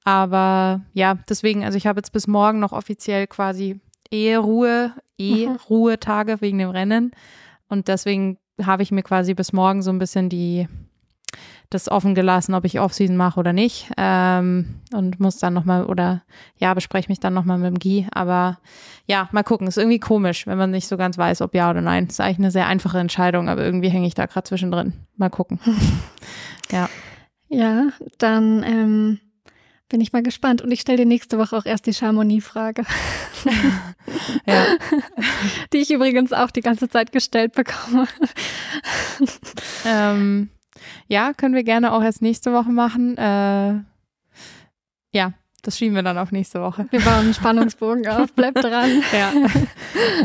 [0.03, 6.41] aber ja, deswegen, also ich habe jetzt bis morgen noch offiziell quasi Eheruhe, E-Ruhetage mhm.
[6.41, 7.11] wegen dem Rennen.
[7.69, 10.67] Und deswegen habe ich mir quasi bis morgen so ein bisschen die
[11.69, 13.89] das offen gelassen, ob ich Offseason mache oder nicht.
[13.97, 16.21] Ähm, und muss dann nochmal oder
[16.57, 18.07] ja, bespreche mich dann nochmal mit dem Guy.
[18.11, 18.59] Aber
[19.07, 19.67] ja, mal gucken.
[19.67, 22.07] Ist irgendwie komisch, wenn man nicht so ganz weiß, ob ja oder nein.
[22.07, 24.93] Ist eigentlich eine sehr einfache Entscheidung, aber irgendwie hänge ich da gerade zwischendrin.
[25.15, 25.59] Mal gucken.
[26.71, 26.89] ja.
[27.47, 27.87] Ja,
[28.17, 29.19] dann ähm,
[29.91, 30.61] bin ich mal gespannt.
[30.61, 32.83] Und ich stelle dir nächste Woche auch erst die Chamonix-Frage.
[34.47, 34.65] ja.
[35.73, 38.07] Die ich übrigens auch die ganze Zeit gestellt bekomme.
[39.85, 40.49] ähm,
[41.07, 43.17] ja, können wir gerne auch erst nächste Woche machen.
[43.17, 43.81] Äh,
[45.13, 46.87] ja, das schieben wir dann auf nächste Woche.
[46.89, 48.33] Wir bauen einen Spannungsbogen auf.
[48.33, 49.03] Bleibt dran.
[49.13, 49.31] ja,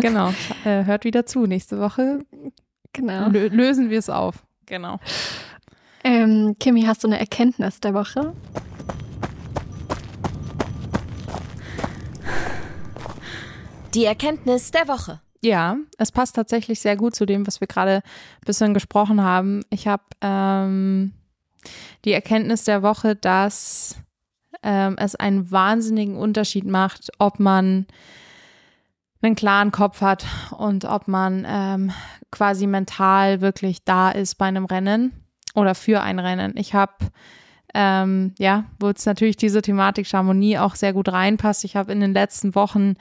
[0.01, 0.33] genau.
[0.65, 1.47] Äh, hört wieder zu.
[1.47, 2.21] Nächste Woche
[2.93, 3.29] genau.
[3.29, 4.47] lösen wir es auf.
[4.65, 4.99] Genau.
[6.05, 8.33] Ähm, Kimi, hast du eine Erkenntnis der Woche?
[13.97, 15.23] Die Erkenntnis der Woche.
[15.41, 19.63] Ja, es passt tatsächlich sehr gut zu dem, was wir gerade ein bisschen gesprochen haben.
[19.71, 21.15] Ich habe ähm,
[22.05, 23.97] die Erkenntnis der Woche, dass
[24.63, 27.87] ähm, es einen wahnsinnigen Unterschied macht, ob man
[29.23, 31.91] einen klaren Kopf hat und ob man ähm,
[32.31, 35.13] quasi mental wirklich da ist bei einem Rennen
[35.55, 36.53] oder für ein Rennen.
[36.59, 36.93] Ich habe
[37.79, 41.62] ähm, ja, wo jetzt natürlich diese Thematik Chamonix auch sehr gut reinpasst.
[41.65, 42.95] Ich habe in den letzten Wochen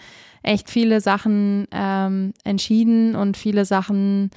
[0.43, 4.31] echt viele Sachen ähm, entschieden und viele Sachen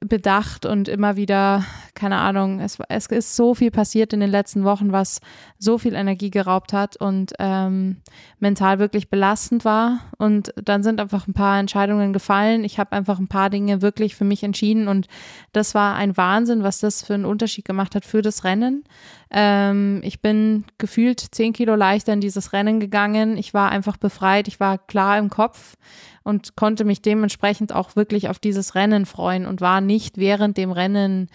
[0.00, 4.64] bedacht und immer wieder, keine Ahnung, es, es ist so viel passiert in den letzten
[4.64, 5.20] Wochen, was
[5.58, 7.98] so viel Energie geraubt hat und ähm,
[8.38, 10.00] mental wirklich belastend war.
[10.16, 12.64] Und dann sind einfach ein paar Entscheidungen gefallen.
[12.64, 15.06] Ich habe einfach ein paar Dinge wirklich für mich entschieden und
[15.52, 18.84] das war ein Wahnsinn, was das für einen Unterschied gemacht hat für das Rennen.
[19.30, 23.36] Ähm, ich bin gefühlt zehn Kilo leichter in dieses Rennen gegangen.
[23.36, 25.76] Ich war einfach befreit, ich war klar im Kopf
[26.22, 30.72] und konnte mich dementsprechend auch wirklich auf dieses Rennen freuen und war nicht während dem
[30.72, 31.28] Rennen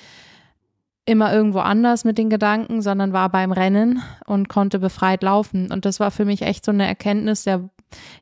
[1.05, 5.71] immer irgendwo anders mit den Gedanken, sondern war beim Rennen und konnte befreit laufen.
[5.71, 7.69] Und das war für mich echt so eine Erkenntnis der,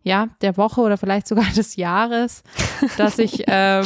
[0.03, 2.43] ja, der Woche oder vielleicht sogar des Jahres,
[2.97, 3.85] dass ich, ähm,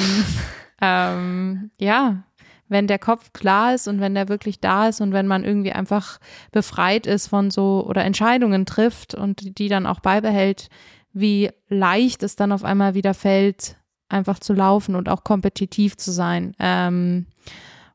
[0.82, 2.24] ähm, ja,
[2.70, 5.72] wenn der Kopf klar ist und wenn der wirklich da ist und wenn man irgendwie
[5.72, 6.20] einfach
[6.52, 10.70] befreit ist von so oder Entscheidungen trifft und die dann auch beibehält,
[11.14, 13.78] wie leicht es dann auf einmal wieder fällt,
[14.10, 16.56] einfach zu laufen und auch kompetitiv zu sein.
[16.60, 17.26] Ähm,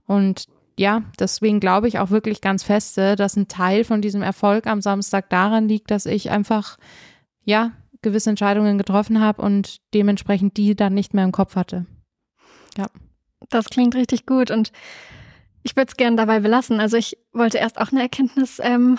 [0.07, 0.47] und
[0.79, 4.81] ja, deswegen glaube ich auch wirklich ganz feste, dass ein Teil von diesem Erfolg am
[4.81, 6.79] Samstag daran liegt, dass ich einfach,
[7.45, 11.87] ja, gewisse Entscheidungen getroffen habe und dementsprechend die dann nicht mehr im Kopf hatte.
[12.77, 12.87] Ja.
[13.53, 14.73] Das klingt richtig gut und
[15.63, 16.81] ich würde es gerne dabei belassen.
[16.81, 18.99] Also ich wollte erst auch eine Erkenntnis ähm,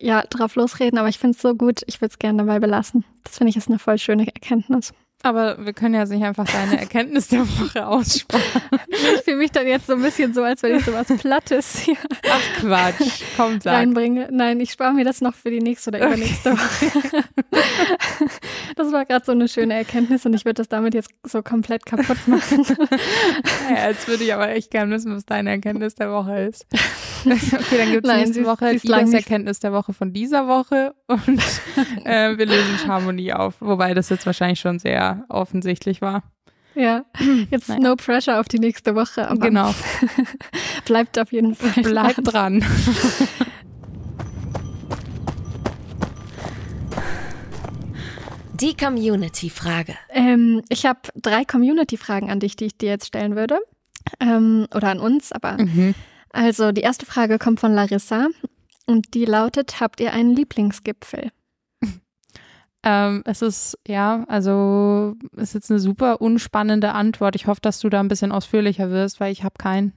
[0.00, 3.04] ja, drauf losreden, aber ich finde es so gut, ich würde es gerne dabei belassen.
[3.22, 4.92] Das finde ich ist eine voll schöne Erkenntnis.
[5.22, 8.60] Aber wir können ja nicht einfach deine Erkenntnis der Woche aussprechen.
[8.88, 11.78] ich fühle mich dann jetzt so ein bisschen so, als wenn ich so was Plattes
[11.80, 11.96] hier
[12.30, 13.74] Ach Quatsch, komm, sag.
[13.74, 14.28] reinbringe.
[14.30, 17.24] Nein, ich spare mir das noch für die nächste oder übernächste Woche.
[18.76, 21.86] das war gerade so eine schöne Erkenntnis und ich würde das damit jetzt so komplett
[21.86, 22.64] kaputt machen.
[23.70, 26.66] ja, jetzt würde ich aber echt gerne wissen, was deine Erkenntnis der Woche ist.
[27.24, 31.38] Okay, dann gibt es nächste Woche die Erkenntnis der Woche von dieser Woche und
[32.04, 33.54] äh, wir lösen Harmonie auf.
[33.60, 36.22] Wobei das jetzt wahrscheinlich schon sehr offensichtlich war.
[36.74, 37.04] Ja,
[37.50, 37.80] jetzt naja.
[37.80, 39.28] no pressure auf die nächste Woche.
[39.28, 39.74] Aber genau.
[40.84, 41.82] bleibt auf jeden Fall.
[41.82, 42.64] Bleibt dran.
[48.54, 49.96] Die Community-Frage.
[50.10, 53.58] Ähm, ich habe drei Community-Fragen an dich, die ich dir jetzt stellen würde.
[54.20, 55.60] Ähm, oder an uns, aber.
[55.60, 55.94] Mhm.
[56.30, 58.28] Also, die erste Frage kommt von Larissa
[58.86, 61.30] und die lautet: Habt ihr einen Lieblingsgipfel?
[62.84, 67.36] Ähm, es ist, ja, also ist jetzt eine super unspannende Antwort.
[67.36, 69.92] Ich hoffe, dass du da ein bisschen ausführlicher wirst, weil ich habe keinen.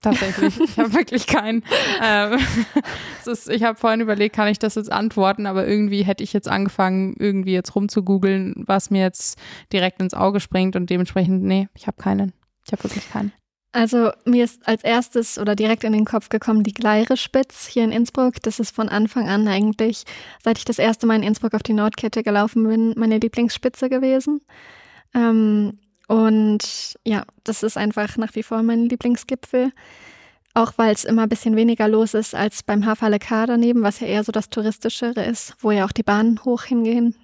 [0.00, 0.60] Tatsächlich.
[0.60, 1.64] ich habe wirklich keinen.
[2.02, 2.38] Ähm,
[3.26, 6.48] ist, ich habe vorhin überlegt, kann ich das jetzt antworten, aber irgendwie hätte ich jetzt
[6.48, 9.38] angefangen, irgendwie jetzt rumzugoogeln, was mir jetzt
[9.72, 12.32] direkt ins Auge springt und dementsprechend, nee, ich habe keinen.
[12.66, 13.32] Ich habe wirklich keinen.
[13.74, 17.90] Also mir ist als erstes oder direkt in den Kopf gekommen die Gleire-Spitz hier in
[17.90, 18.40] Innsbruck.
[18.40, 20.04] Das ist von Anfang an eigentlich,
[20.40, 24.42] seit ich das erste Mal in Innsbruck auf die Nordkette gelaufen bin, meine Lieblingsspitze gewesen.
[25.12, 29.72] Ähm, und ja, das ist einfach nach wie vor mein Lieblingsgipfel.
[30.54, 33.98] Auch weil es immer ein bisschen weniger los ist als beim Hafalle K daneben, was
[33.98, 37.16] ja eher so das Touristischere ist, wo ja auch die Bahnen hoch hingehen.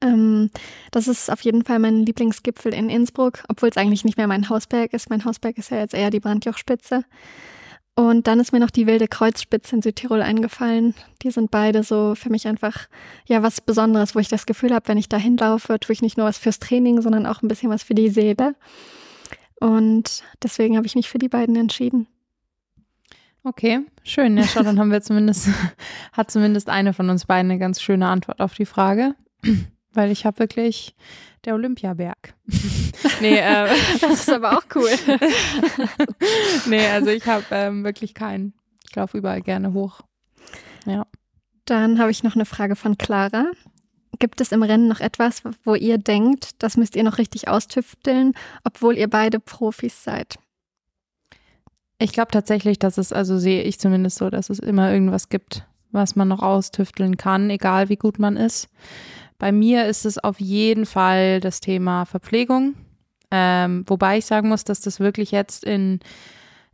[0.00, 0.50] Ähm,
[0.90, 4.48] das ist auf jeden Fall mein Lieblingsgipfel in Innsbruck, obwohl es eigentlich nicht mehr mein
[4.48, 5.10] Hausberg ist.
[5.10, 7.04] Mein Hausberg ist ja jetzt eher die Brandjochspitze.
[7.98, 10.94] Und dann ist mir noch die wilde Kreuzspitze in Südtirol eingefallen.
[11.22, 12.88] Die sind beide so für mich einfach
[13.26, 16.18] ja was Besonderes, wo ich das Gefühl habe, wenn ich da hinlaufe, tue ich nicht
[16.18, 18.54] nur was fürs Training, sondern auch ein bisschen was für die Seele.
[19.60, 22.06] Und deswegen habe ich mich für die beiden entschieden.
[23.44, 24.36] Okay, schön.
[24.36, 25.48] Ja, schau, dann haben wir zumindest,
[26.12, 29.14] hat zumindest eine von uns beiden eine ganz schöne Antwort auf die Frage.
[29.96, 30.94] Weil ich habe wirklich
[31.46, 32.34] der Olympiaberg.
[33.22, 33.66] nee, äh,
[34.00, 34.90] das ist aber auch cool.
[36.66, 38.52] nee, also ich habe ähm, wirklich keinen.
[38.86, 40.02] Ich laufe überall gerne hoch.
[40.84, 41.06] Ja.
[41.64, 43.46] Dann habe ich noch eine Frage von Clara.
[44.18, 48.34] Gibt es im Rennen noch etwas, wo ihr denkt, das müsst ihr noch richtig austüfteln,
[48.62, 50.38] obwohl ihr beide Profis seid?
[51.98, 55.66] Ich glaube tatsächlich, dass es, also sehe ich zumindest so, dass es immer irgendwas gibt,
[55.90, 58.68] was man noch austüfteln kann, egal wie gut man ist.
[59.38, 62.74] Bei mir ist es auf jeden Fall das Thema Verpflegung.
[63.30, 66.00] Ähm, wobei ich sagen muss, dass das wirklich jetzt in,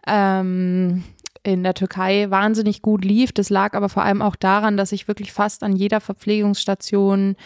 [0.06, 1.04] ähm,
[1.42, 3.32] in der Türkei wahnsinnig gut lief.
[3.32, 7.36] Das lag aber vor allem auch daran, dass ich wirklich fast an jeder Verpflegungsstation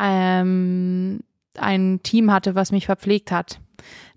[0.00, 1.20] ähm,
[1.56, 3.60] ein Team hatte, was mich verpflegt hat.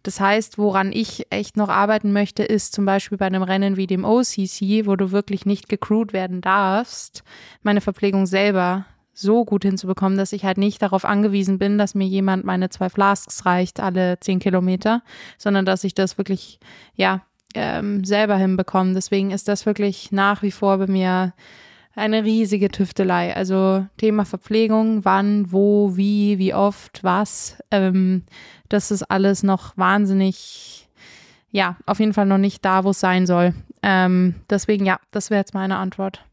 [0.03, 3.87] Das heißt, woran ich echt noch arbeiten möchte, ist zum Beispiel bei einem Rennen wie
[3.87, 7.23] dem OCC, wo du wirklich nicht gecrewt werden darfst,
[7.61, 8.85] meine Verpflegung selber
[9.17, 12.89] so gut hinzubekommen, dass ich halt nicht darauf angewiesen bin, dass mir jemand meine zwei
[12.89, 15.01] Flasks reicht alle zehn Kilometer,
[15.39, 16.59] sondern dass ich das wirklich,
[16.95, 17.21] ja,
[17.55, 18.93] ähm, selber hinbekomme.
[18.93, 21.33] Deswegen ist das wirklich nach wie vor bei mir
[21.95, 23.35] eine riesige Tüftelei.
[23.35, 27.57] Also Thema Verpflegung, wann, wo, wie, wie oft, was.
[27.71, 28.23] Ähm,
[28.69, 30.87] das ist alles noch wahnsinnig,
[31.49, 33.55] ja, auf jeden Fall noch nicht da, wo es sein soll.
[33.81, 36.23] Ähm, deswegen, ja, das wäre jetzt meine Antwort.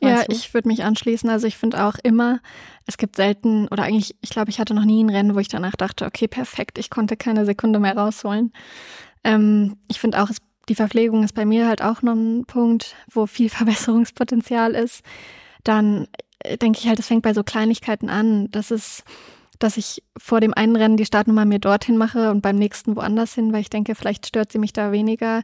[0.00, 0.32] Ja, du?
[0.32, 1.28] ich würde mich anschließen.
[1.28, 2.40] Also ich finde auch immer,
[2.86, 5.48] es gibt selten, oder eigentlich, ich glaube, ich hatte noch nie ein Rennen, wo ich
[5.48, 8.52] danach dachte, okay, perfekt, ich konnte keine Sekunde mehr rausholen.
[9.24, 12.94] Ähm, ich finde auch, es, die Verpflegung ist bei mir halt auch noch ein Punkt,
[13.10, 15.04] wo viel Verbesserungspotenzial ist.
[15.64, 16.08] Dann
[16.40, 18.50] äh, denke ich halt, es fängt bei so Kleinigkeiten an.
[18.50, 19.04] Das ist,
[19.58, 23.34] dass ich vor dem einen Rennen die Startnummer mir dorthin mache und beim nächsten woanders
[23.34, 25.42] hin, weil ich denke, vielleicht stört sie mich da weniger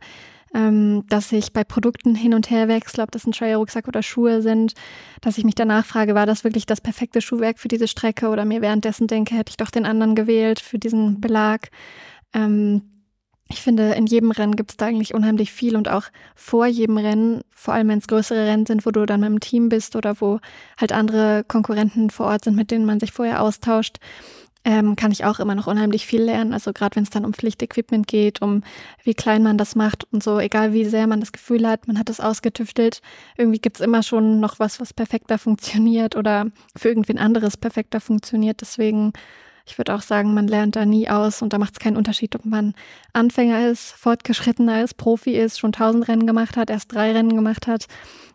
[0.54, 4.42] ähm, dass ich bei Produkten hin und her wechsle, ob das ein Trail-Rucksack oder Schuhe
[4.42, 4.74] sind,
[5.20, 8.44] dass ich mich danach frage, war das wirklich das perfekte Schuhwerk für diese Strecke oder
[8.44, 11.70] mir währenddessen denke, hätte ich doch den anderen gewählt für diesen Belag.
[12.32, 12.82] Ähm,
[13.50, 16.98] ich finde, in jedem Rennen gibt es da eigentlich unheimlich viel und auch vor jedem
[16.98, 19.96] Rennen, vor allem wenn es größere Rennen sind, wo du dann mit dem Team bist
[19.96, 20.38] oder wo
[20.78, 23.98] halt andere Konkurrenten vor Ort sind, mit denen man sich vorher austauscht,
[24.64, 26.52] ähm, kann ich auch immer noch unheimlich viel lernen.
[26.52, 28.62] Also gerade wenn es dann um Pflichtequipment geht, um
[29.04, 31.98] wie klein man das macht und so, egal wie sehr man das Gefühl hat, man
[31.98, 33.00] hat es ausgetüftelt,
[33.36, 38.00] irgendwie gibt es immer schon noch was, was perfekter funktioniert oder für irgendwen anderes perfekter
[38.00, 38.60] funktioniert.
[38.60, 39.12] Deswegen,
[39.64, 42.34] ich würde auch sagen, man lernt da nie aus und da macht es keinen Unterschied,
[42.34, 42.74] ob man
[43.12, 47.66] Anfänger ist, fortgeschrittener ist, Profi ist, schon tausend Rennen gemacht hat, erst drei Rennen gemacht
[47.66, 47.86] hat.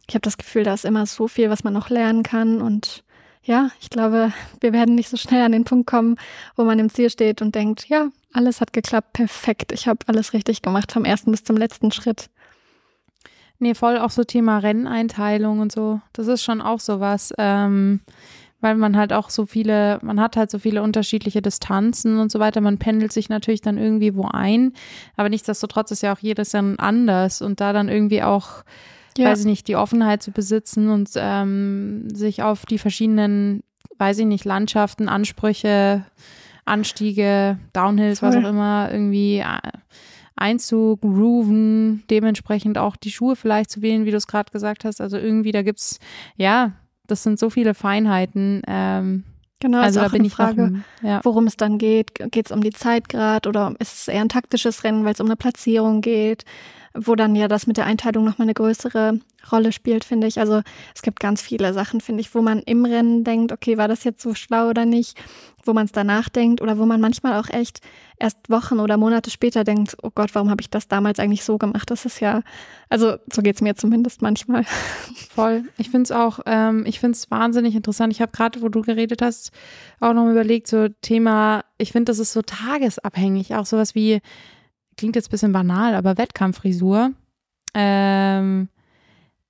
[0.08, 3.04] Ich habe das Gefühl, da ist immer so viel, was man noch lernen kann und
[3.44, 6.18] ja, ich glaube, wir werden nicht so schnell an den Punkt kommen,
[6.56, 10.34] wo man im Ziel steht und denkt, ja, alles hat geklappt, perfekt, ich habe alles
[10.34, 12.30] richtig gemacht, vom ersten bis zum letzten Schritt.
[13.60, 16.02] Nee, voll auch so Thema Renneinteilung und so.
[16.14, 18.02] Das ist schon auch sowas, ähm,
[18.62, 22.40] weil man halt auch so viele, man hat halt so viele unterschiedliche Distanzen und so
[22.40, 22.62] weiter.
[22.62, 24.74] Man pendelt sich natürlich dann irgendwie wo ein,
[25.16, 28.64] aber nichtsdestotrotz ist ja auch jedes dann anders und da dann irgendwie auch
[29.18, 29.30] ja.
[29.30, 33.64] weiß ich nicht, die Offenheit zu besitzen und ähm, sich auf die verschiedenen,
[33.98, 36.06] weiß ich nicht, Landschaften, Ansprüche,
[36.66, 38.30] Anstiege, Downhills, Voll.
[38.30, 39.72] was auch immer, irgendwie äh,
[40.36, 45.02] einzugrooven, dementsprechend auch die Schuhe vielleicht zu wählen, wie du es gerade gesagt hast.
[45.02, 46.00] Also irgendwie, da gibt's,
[46.36, 46.74] ja,
[47.08, 48.62] das sind so viele Feinheiten.
[48.68, 49.24] Ähm,
[49.60, 51.22] Genau, also ist auch da bin eine Frage, noch, ja.
[51.24, 52.16] worum es dann geht.
[52.16, 55.22] Geht es um die Zeit gerade oder ist es eher ein taktisches Rennen, weil es
[55.22, 56.44] um eine Platzierung geht?
[56.94, 59.20] Wo dann ja das mit der Einteilung nochmal eine größere
[59.52, 60.40] Rolle spielt, finde ich.
[60.40, 60.62] Also
[60.96, 64.04] es gibt ganz viele Sachen, finde ich, wo man im Rennen denkt, okay, war das
[64.04, 65.20] jetzt so schlau oder nicht,
[65.66, 67.80] wo man es danach denkt oder wo man manchmal auch echt
[68.20, 71.58] erst Wochen oder Monate später denkt, oh Gott, warum habe ich das damals eigentlich so
[71.58, 71.90] gemacht?
[71.90, 72.42] Das ist ja,
[72.90, 74.64] also so geht es mir zumindest manchmal.
[75.34, 75.64] Voll.
[75.78, 78.14] Ich finde es auch, ähm, ich finde es wahnsinnig interessant.
[78.14, 79.52] Ich habe gerade, wo du geredet hast,
[80.00, 84.22] auch noch überlegt, so Thema, ich finde, das ist so tagesabhängig, auch sowas wie
[84.98, 87.12] klingt jetzt ein bisschen banal, aber Wettkampffrisur.
[87.74, 88.70] Ähm,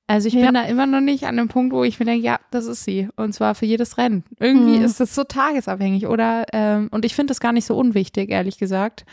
[0.07, 0.45] also ich ja.
[0.45, 2.83] bin da immer noch nicht an dem Punkt, wo ich mir denke, ja, das ist
[2.83, 3.07] sie.
[3.15, 4.23] Und zwar für jedes Rennen.
[4.39, 4.85] Irgendwie mhm.
[4.85, 6.45] ist das so tagesabhängig, oder?
[6.51, 9.05] Ähm, und ich finde das gar nicht so unwichtig, ehrlich gesagt.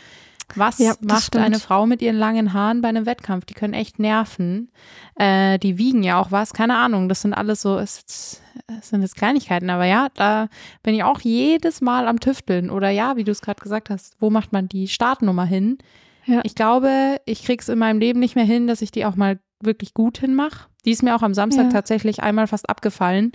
[0.55, 1.45] Was Ja, macht stimmt.
[1.45, 3.45] eine Frau mit ihren langen Haaren bei einem Wettkampf?
[3.45, 4.69] Die können echt nerven.
[5.15, 7.07] Äh, die wiegen ja auch was, keine Ahnung.
[7.07, 8.41] Das sind alles so, es,
[8.79, 10.49] es sind jetzt Kleinigkeiten, aber ja, da
[10.83, 12.69] bin ich auch jedes Mal am Tüfteln.
[12.69, 15.77] Oder ja, wie du es gerade gesagt hast, wo macht man die Startnummer hin?
[16.25, 16.41] Ja.
[16.43, 19.39] Ich glaube, ich krieg's in meinem Leben nicht mehr hin, dass ich die auch mal
[19.61, 20.67] wirklich gut hinmache.
[20.85, 21.71] Die ist mir auch am Samstag Ja.
[21.71, 23.31] tatsächlich einmal fast abgefallen.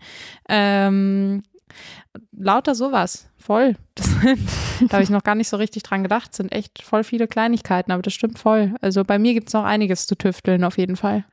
[0.49, 1.43] Ähm,
[2.33, 3.77] lauter sowas, voll.
[4.79, 6.35] Das da habe ich noch gar nicht so richtig dran gedacht.
[6.35, 8.75] Sind echt voll viele Kleinigkeiten, aber das stimmt voll.
[8.83, 11.25] Also bei mir gibt's noch einiges zu tüfteln, auf jeden Fall.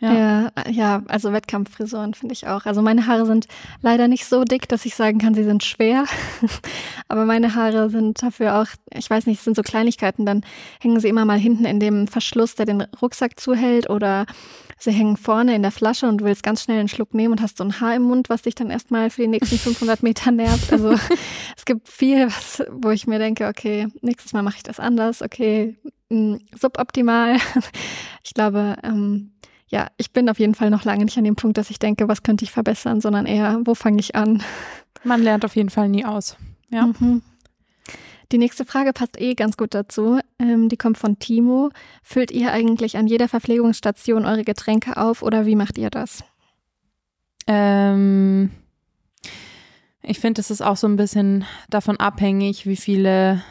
[0.00, 0.12] Ja.
[0.12, 2.66] Ja, ja, also Wettkampffrisuren finde ich auch.
[2.66, 3.46] Also meine Haare sind
[3.80, 6.04] leider nicht so dick, dass ich sagen kann, sie sind schwer.
[7.08, 10.26] Aber meine Haare sind dafür auch, ich weiß nicht, es sind so Kleinigkeiten.
[10.26, 10.44] Dann
[10.80, 14.26] hängen sie immer mal hinten in dem Verschluss, der den Rucksack zuhält, oder
[14.78, 17.40] sie hängen vorne in der Flasche und du willst ganz schnell einen Schluck nehmen und
[17.40, 20.32] hast so ein Haar im Mund, was dich dann erstmal für die nächsten 500 Meter
[20.32, 20.72] nervt.
[20.72, 20.96] Also
[21.56, 25.22] es gibt viel, was, wo ich mir denke, okay, nächstes Mal mache ich das anders.
[25.22, 25.76] Okay,
[26.10, 27.36] mh, suboptimal.
[28.26, 29.32] Ich glaube, ähm,
[29.68, 32.08] ja, ich bin auf jeden Fall noch lange nicht an dem Punkt, dass ich denke,
[32.08, 34.42] was könnte ich verbessern, sondern eher, wo fange ich an?
[35.04, 36.36] Man lernt auf jeden Fall nie aus.
[36.70, 36.86] Ja.
[36.86, 37.22] Mhm.
[38.32, 40.18] Die nächste Frage passt eh ganz gut dazu.
[40.38, 41.70] Ähm, die kommt von Timo.
[42.02, 46.24] Füllt ihr eigentlich an jeder Verpflegungsstation eure Getränke auf oder wie macht ihr das?
[47.46, 48.50] Ähm,
[50.02, 53.42] ich finde, es ist auch so ein bisschen davon abhängig, wie viele,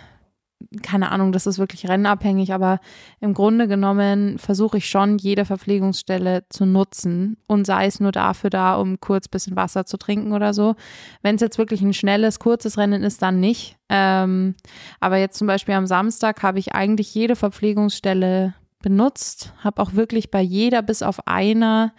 [0.82, 2.80] keine Ahnung, das ist wirklich rennabhängig, aber
[3.20, 8.50] im Grunde genommen versuche ich schon, jede Verpflegungsstelle zu nutzen und sei es nur dafür
[8.50, 10.76] da, um kurz bisschen Wasser zu trinken oder so.
[11.22, 13.78] Wenn es jetzt wirklich ein schnelles, kurzes Rennen ist, dann nicht.
[13.90, 14.56] Ähm,
[15.00, 20.30] aber jetzt zum Beispiel am Samstag habe ich eigentlich jede Verpflegungsstelle benutzt, habe auch wirklich
[20.30, 21.94] bei jeder bis auf einer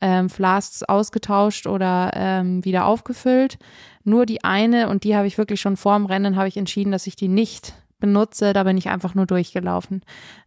[0.00, 3.58] ähm, Flasks ausgetauscht oder ähm, wieder aufgefüllt.
[4.02, 6.92] Nur die eine, und die habe ich wirklich schon vor dem Rennen, habe ich entschieden,
[6.92, 8.52] dass ich die nicht benutze.
[8.52, 10.02] Da bin ich einfach nur durchgelaufen.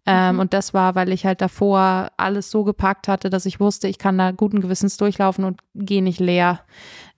[0.05, 3.87] Ähm, Und das war, weil ich halt davor alles so gepackt hatte, dass ich wusste,
[3.87, 6.59] ich kann da guten Gewissens durchlaufen und gehe nicht leer.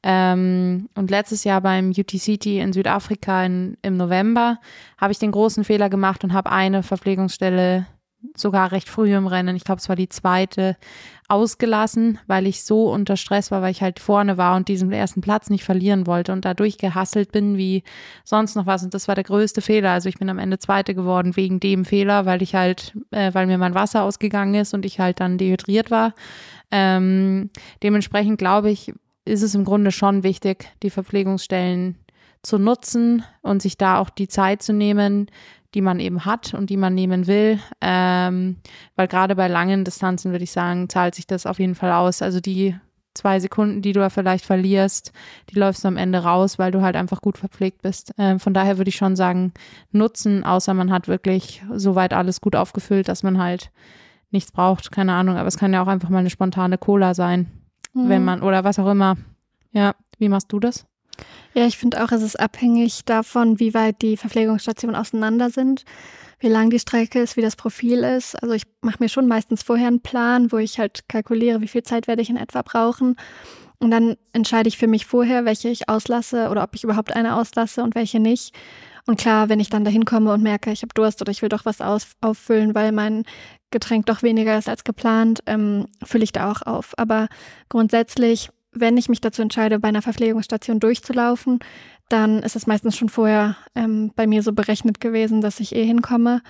[0.03, 4.59] Ähm, und letztes Jahr beim UTCT in Südafrika in, im November
[4.99, 7.87] habe ich den großen Fehler gemacht und habe eine Verpflegungsstelle
[8.35, 10.77] sogar recht früh im Rennen, ich glaube es war die zweite,
[11.27, 15.21] ausgelassen, weil ich so unter Stress war, weil ich halt vorne war und diesen ersten
[15.21, 17.83] Platz nicht verlieren wollte und dadurch gehasselt bin wie
[18.23, 18.83] sonst noch was.
[18.83, 19.91] Und das war der größte Fehler.
[19.91, 23.47] Also ich bin am Ende Zweite geworden wegen dem Fehler, weil ich halt, äh, weil
[23.47, 26.13] mir mein Wasser ausgegangen ist und ich halt dann dehydriert war.
[26.69, 27.49] Ähm,
[27.81, 28.93] dementsprechend glaube ich,
[29.25, 31.97] ist es im Grunde schon wichtig, die Verpflegungsstellen
[32.43, 35.31] zu nutzen und sich da auch die Zeit zu nehmen,
[35.75, 37.59] die man eben hat und die man nehmen will.
[37.81, 38.55] Ähm,
[38.95, 42.21] weil gerade bei langen Distanzen würde ich sagen, zahlt sich das auf jeden Fall aus.
[42.21, 42.75] Also die
[43.13, 45.11] zwei Sekunden, die du da vielleicht verlierst,
[45.49, 48.13] die läufst du am Ende raus, weil du halt einfach gut verpflegt bist.
[48.17, 49.53] Ähm, von daher würde ich schon sagen,
[49.91, 53.71] nutzen, außer man hat wirklich soweit alles gut aufgefüllt, dass man halt
[54.31, 57.47] nichts braucht, keine Ahnung, aber es kann ja auch einfach mal eine spontane Cola sein,
[57.93, 59.15] wenn man oder was auch immer.
[59.71, 60.85] Ja, wie machst du das?
[61.54, 65.86] Ja, ich finde auch, es ist abhängig davon, wie weit die Verpflegungsstationen auseinander sind,
[66.39, 68.36] wie lang die Strecke ist, wie das Profil ist.
[68.41, 71.84] Also ich mache mir schon meistens vorher einen Plan, wo ich halt kalkuliere, wie viel
[71.84, 73.15] Zeit werde ich in etwa brauchen.
[73.80, 77.36] Und dann entscheide ich für mich vorher, welche ich auslasse oder ob ich überhaupt eine
[77.36, 78.54] auslasse und welche nicht.
[79.08, 81.49] Und klar, wenn ich dann dahin komme und merke, ich habe Durst oder ich will
[81.49, 83.23] doch was aus, auffüllen, weil mein
[83.69, 86.93] Getränk doch weniger ist als geplant, ähm, fülle ich da auch auf.
[86.97, 87.28] Aber
[87.69, 91.59] grundsätzlich wenn ich mich dazu entscheide, bei einer Verpflegungsstation durchzulaufen,
[92.09, 95.85] dann ist es meistens schon vorher ähm, bei mir so berechnet gewesen, dass ich eh
[95.85, 96.41] hinkomme.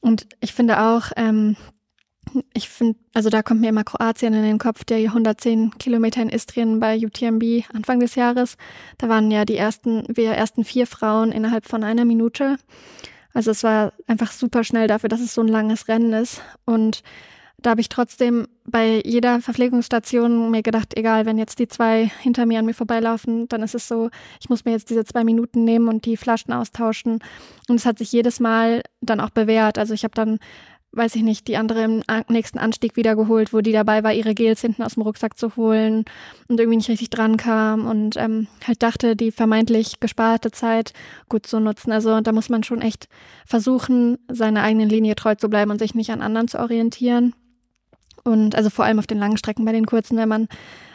[0.00, 1.56] Und ich finde auch, ähm,
[2.52, 6.28] ich finde, also da kommt mir immer Kroatien in den Kopf, der 110 Kilometer in
[6.28, 8.56] Istrien bei UTMB Anfang des Jahres.
[8.98, 12.56] Da waren ja die ersten, wir ersten vier Frauen innerhalb von einer Minute.
[13.34, 16.42] Also es war einfach super schnell dafür, dass es so ein langes Rennen ist.
[16.64, 17.02] Und
[17.60, 22.46] da habe ich trotzdem bei jeder Verpflegungsstation mir gedacht, egal, wenn jetzt die zwei hinter
[22.46, 25.64] mir an mir vorbeilaufen, dann ist es so, ich muss mir jetzt diese zwei Minuten
[25.64, 27.18] nehmen und die Flaschen austauschen.
[27.68, 29.76] Und es hat sich jedes Mal dann auch bewährt.
[29.76, 30.38] Also ich habe dann,
[30.92, 34.60] weiß ich nicht, die andere im nächsten Anstieg wiedergeholt, wo die dabei war, ihre Gels
[34.60, 36.04] hinten aus dem Rucksack zu holen
[36.46, 40.92] und irgendwie nicht richtig dran kam und ähm, halt dachte, die vermeintlich gesparte Zeit
[41.28, 41.90] gut zu nutzen.
[41.90, 43.08] Also da muss man schon echt
[43.46, 47.34] versuchen, seiner eigenen Linie treu zu bleiben und sich nicht an anderen zu orientieren.
[48.24, 50.48] Und also vor allem auf den langen Strecken, bei den kurzen, wenn man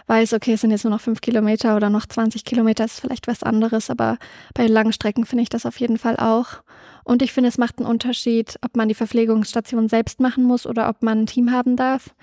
[0.07, 3.27] weiß, okay, es sind jetzt nur noch fünf Kilometer oder noch 20 Kilometer, ist vielleicht
[3.27, 4.17] was anderes, aber
[4.53, 6.61] bei langen Strecken finde ich das auf jeden Fall auch.
[7.03, 10.89] Und ich finde, es macht einen Unterschied, ob man die Verpflegungsstation selbst machen muss oder
[10.89, 12.13] ob man ein Team haben darf.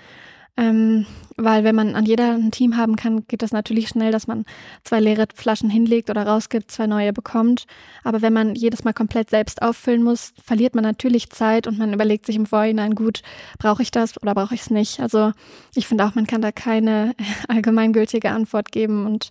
[0.57, 4.27] Ähm, weil wenn man an jeder ein Team haben kann, geht das natürlich schnell, dass
[4.27, 4.45] man
[4.85, 7.65] zwei leere Flaschen hinlegt oder rausgibt, zwei neue bekommt.
[8.05, 11.95] Aber wenn man jedes Mal komplett selbst auffüllen muss, verliert man natürlich Zeit und man
[11.95, 13.23] überlegt sich im Vorhinein, gut,
[13.59, 15.01] brauche ich das oder brauche ich es nicht?
[15.01, 15.33] Also
[15.75, 17.15] ich finde auch, man kann da keine
[17.49, 19.31] allgemeingültige Antwort geben und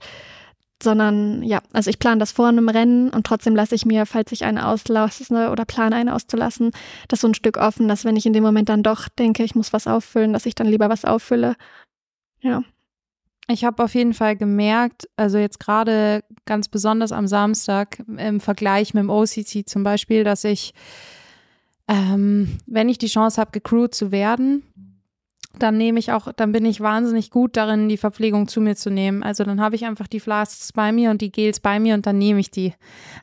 [0.84, 4.32] sondern ja, also ich plane das vor einem Rennen und trotzdem lasse ich mir, falls
[4.32, 6.72] ich eine auslasse oder plane eine auszulassen,
[7.08, 9.56] das so ein Stück offen, dass wenn ich in dem Moment dann doch denke, ich
[9.56, 11.56] muss was auffüllen, dass ich dann lieber was auffülle.
[12.42, 12.64] Ja.
[13.52, 18.94] Ich habe auf jeden Fall gemerkt, also jetzt gerade ganz besonders am Samstag im Vergleich
[18.94, 20.74] mit dem OCC zum Beispiel, dass ich,
[21.88, 24.64] ähm, wenn ich die Chance habe, gecrewed zu werden,
[25.58, 28.91] dann nehme ich auch, dann bin ich wahnsinnig gut darin, die Verpflegung zu mir zu
[28.91, 29.24] nehmen.
[29.24, 32.06] Also dann habe ich einfach die Flasks bei mir und die Gels bei mir und
[32.06, 32.74] dann nehme ich die.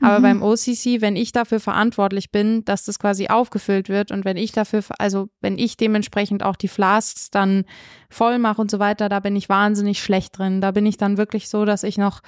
[0.00, 0.22] Aber mhm.
[0.22, 4.50] beim OCC, wenn ich dafür verantwortlich bin, dass das quasi aufgefüllt wird und wenn ich
[4.50, 7.64] dafür, also wenn ich dementsprechend auch die Flasks dann
[8.10, 10.60] voll mache und so weiter, da bin ich wahnsinnig schlecht drin.
[10.60, 12.22] Da bin ich dann wirklich so, dass ich noch,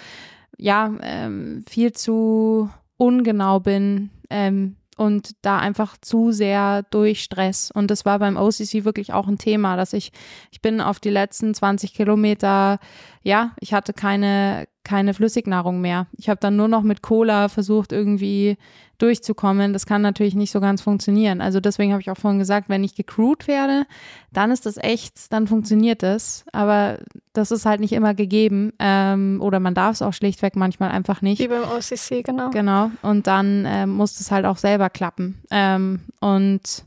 [0.57, 7.71] ja, ähm, viel zu ungenau bin, ähm, und da einfach zu sehr durch Stress.
[7.71, 10.13] Und das war beim OCC wirklich auch ein Thema, dass ich,
[10.51, 12.79] ich bin auf die letzten 20 Kilometer,
[13.23, 16.07] ja, ich hatte keine, keine Flüssignahrung mehr.
[16.17, 18.57] Ich habe dann nur noch mit Cola versucht, irgendwie
[18.97, 19.75] durchzukommen.
[19.75, 21.43] Das kann natürlich nicht so ganz funktionieren.
[21.43, 23.85] Also deswegen habe ich auch vorhin gesagt, wenn ich gecrewt werde,
[24.33, 26.47] dann ist das echt, dann funktioniert das.
[26.53, 27.01] Aber
[27.35, 28.73] das ist halt nicht immer gegeben.
[28.79, 31.39] Ähm, oder man darf es auch schlichtweg manchmal einfach nicht.
[31.39, 32.49] Wie beim OCC, genau.
[32.49, 32.91] Genau.
[33.03, 35.43] Und dann äh, muss es halt auch selber klappen.
[35.51, 36.87] Ähm, und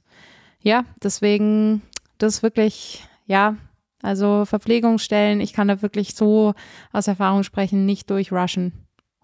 [0.64, 1.84] ja, deswegen,
[2.18, 3.58] das ist wirklich, ja,
[4.02, 6.54] also Verpflegungsstellen, ich kann da wirklich so
[6.92, 8.74] aus Erfahrung sprechen, nicht durchrushen.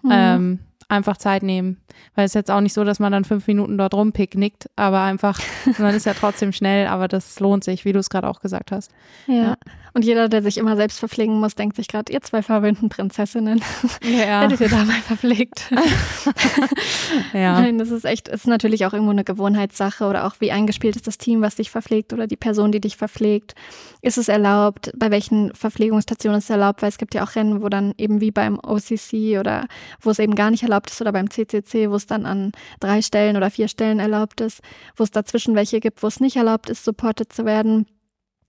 [0.04, 0.12] Mhm.
[0.12, 0.60] Ähm,
[0.90, 1.78] einfach Zeit nehmen.
[2.16, 5.02] Weil es ist jetzt auch nicht so, dass man dann fünf Minuten dort rumpicknickt, aber
[5.02, 5.40] einfach,
[5.78, 8.72] man ist ja trotzdem schnell, aber das lohnt sich, wie du es gerade auch gesagt
[8.72, 8.92] hast.
[9.28, 9.34] Ja.
[9.34, 9.58] ja.
[9.98, 13.64] Und jeder, der sich immer selbst verpflegen muss, denkt sich gerade, ihr zwei verwöhnten Prinzessinnen,
[14.04, 14.42] ja.
[14.44, 15.72] hättet ihr da mal verpflegt.
[17.34, 17.60] ja.
[17.60, 21.08] Nein, das ist echt, ist natürlich auch irgendwo eine Gewohnheitssache oder auch wie eingespielt ist
[21.08, 23.56] das Team, was dich verpflegt oder die Person, die dich verpflegt.
[24.04, 24.92] Ist es erlaubt?
[24.96, 26.84] Bei welchen Verpflegungsstationen ist es erlaubt?
[26.84, 29.66] Weil es gibt ja auch Rennen, wo dann eben wie beim OCC oder
[30.00, 33.02] wo es eben gar nicht erlaubt ist oder beim CCC, wo es dann an drei
[33.02, 34.62] Stellen oder vier Stellen erlaubt ist,
[34.96, 37.88] wo es dazwischen welche gibt, wo es nicht erlaubt ist, supported zu werden.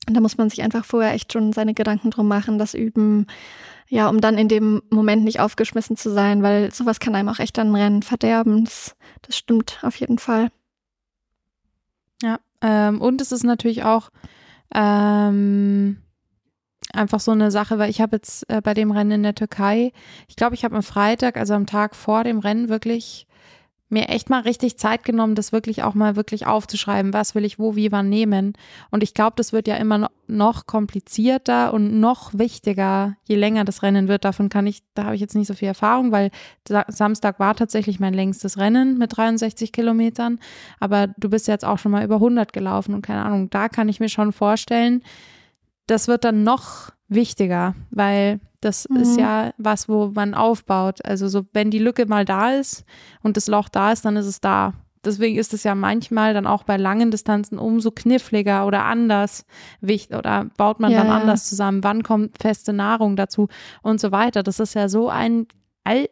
[0.09, 3.26] Und da muss man sich einfach vorher echt schon seine Gedanken drum machen, das üben,
[3.88, 7.38] ja, um dann in dem Moment nicht aufgeschmissen zu sein, weil sowas kann einem auch
[7.38, 8.64] echt dann Rennen verderben.
[8.64, 10.50] Das, das stimmt auf jeden Fall.
[12.22, 14.09] Ja, ähm, und es ist natürlich auch
[14.74, 15.98] ähm,
[16.94, 19.92] einfach so eine Sache, weil ich habe jetzt äh, bei dem Rennen in der Türkei,
[20.26, 23.26] ich glaube, ich habe am Freitag, also am Tag vor dem Rennen, wirklich
[23.91, 27.59] mir echt mal richtig Zeit genommen, das wirklich auch mal wirklich aufzuschreiben, was will ich
[27.59, 28.53] wo, wie, wann nehmen.
[28.91, 33.82] Und ich glaube, das wird ja immer noch komplizierter und noch wichtiger, je länger das
[33.82, 34.24] Rennen wird.
[34.24, 36.30] Davon kann ich, da habe ich jetzt nicht so viel Erfahrung, weil
[36.89, 40.39] Samstag war tatsächlich mein längstes Rennen mit 63 Kilometern.
[40.80, 43.89] Aber du bist jetzt auch schon mal über 100 gelaufen und keine Ahnung, da kann
[43.89, 45.03] ich mir schon vorstellen,
[45.86, 48.96] das wird dann noch wichtiger, weil das mhm.
[48.96, 51.04] ist ja was, wo man aufbaut.
[51.04, 52.84] Also so, wenn die Lücke mal da ist
[53.22, 54.74] und das Loch da ist, dann ist es da.
[55.04, 59.46] Deswegen ist es ja manchmal dann auch bei langen Distanzen umso kniffliger oder anders
[59.80, 61.84] wichtig oder baut man ja, dann anders zusammen.
[61.84, 63.48] Wann kommt feste Nahrung dazu
[63.82, 64.42] und so weiter.
[64.42, 65.46] Das ist ja so ein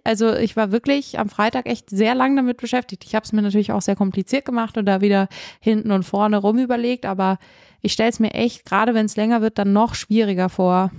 [0.04, 3.04] also ich war wirklich am Freitag echt sehr lang damit beschäftigt.
[3.04, 5.28] Ich habe es mir natürlich auch sehr kompliziert gemacht und da wieder
[5.60, 7.36] hinten und vorne rum überlegt, aber
[7.82, 10.92] ich stelle es mir echt, gerade wenn es länger wird, dann noch schwieriger vor.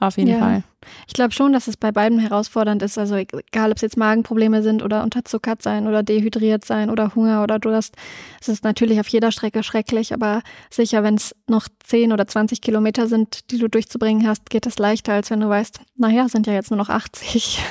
[0.00, 0.38] Auf jeden ja.
[0.38, 0.62] Fall.
[1.06, 2.96] Ich glaube schon, dass es bei beiden herausfordernd ist.
[2.96, 7.42] Also egal, ob es jetzt Magenprobleme sind oder unterzuckert sein oder dehydriert sein oder Hunger
[7.42, 7.96] oder Durst.
[8.40, 10.40] Es ist natürlich auf jeder Strecke schrecklich, aber
[10.70, 14.78] sicher, wenn es noch 10 oder 20 Kilometer sind, die du durchzubringen hast, geht es
[14.78, 17.60] leichter, als wenn du weißt, naja, sind ja jetzt nur noch 80.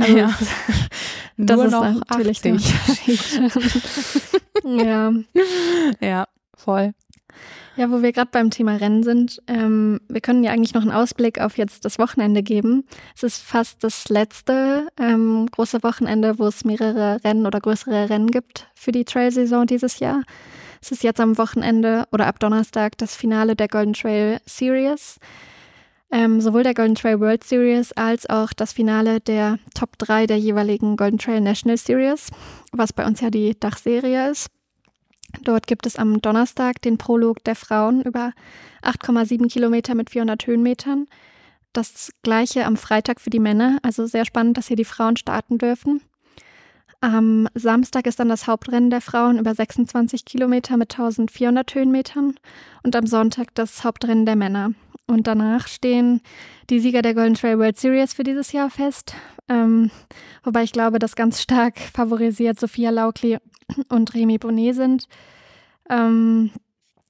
[0.00, 0.32] Also ja.
[1.36, 2.72] das nur ist noch natürlich 80.
[4.64, 5.12] ja.
[6.00, 6.94] Ja, voll.
[7.78, 10.90] Ja, wo wir gerade beim Thema Rennen sind, ähm, wir können ja eigentlich noch einen
[10.90, 12.84] Ausblick auf jetzt das Wochenende geben.
[13.14, 18.32] Es ist fast das letzte ähm, große Wochenende, wo es mehrere Rennen oder größere Rennen
[18.32, 20.24] gibt für die Trail-Saison dieses Jahr.
[20.82, 25.20] Es ist jetzt am Wochenende oder ab Donnerstag das Finale der Golden Trail Series.
[26.10, 30.38] Ähm, sowohl der Golden Trail World Series als auch das Finale der Top 3 der
[30.38, 32.30] jeweiligen Golden Trail National Series,
[32.72, 34.48] was bei uns ja die Dachserie ist.
[35.42, 38.32] Dort gibt es am Donnerstag den Prolog der Frauen über
[38.82, 41.06] 8,7 Kilometer mit 400 Höhenmetern.
[41.72, 43.78] Das gleiche am Freitag für die Männer.
[43.82, 46.00] Also sehr spannend, dass hier die Frauen starten dürfen.
[47.00, 52.34] Am Samstag ist dann das Hauptrennen der Frauen über 26 Kilometer mit 1400 Höhenmetern
[52.82, 54.72] und am Sonntag das Hauptrennen der Männer.
[55.06, 56.20] Und danach stehen
[56.68, 59.14] die Sieger der Golden Trail World Series für dieses Jahr fest.
[59.48, 59.90] Ähm,
[60.42, 63.38] wobei ich glaube, dass ganz stark favorisiert Sophia Laukli
[63.88, 65.08] und Remy Bonnet sind.
[65.90, 66.50] Ähm,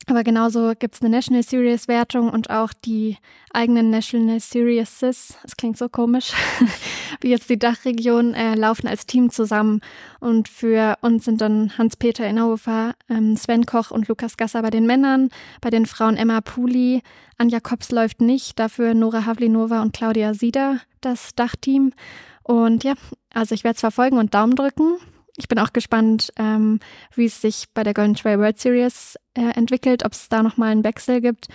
[0.08, 3.18] aber genauso gibt es eine National Series Wertung und auch die
[3.52, 6.32] eigenen National Series, es klingt so komisch,
[7.20, 9.82] wie jetzt die Dachregion, äh, laufen als Team zusammen.
[10.18, 14.86] Und für uns sind dann Hans-Peter Inhofer, ähm, Sven Koch und Lukas Gasser bei den
[14.86, 15.28] Männern,
[15.60, 17.02] bei den Frauen Emma Puli,
[17.36, 21.92] Anja Kops läuft nicht, dafür Nora Havlinova und Claudia Sieder das Dachteam.
[22.42, 22.94] Und ja,
[23.34, 24.96] also ich werde es verfolgen und Daumen drücken
[25.38, 26.80] ich bin auch gespannt, ähm,
[27.14, 30.72] wie es sich bei der Golden Trail World Series äh, entwickelt, ob es da nochmal
[30.72, 31.46] einen Wechsel gibt,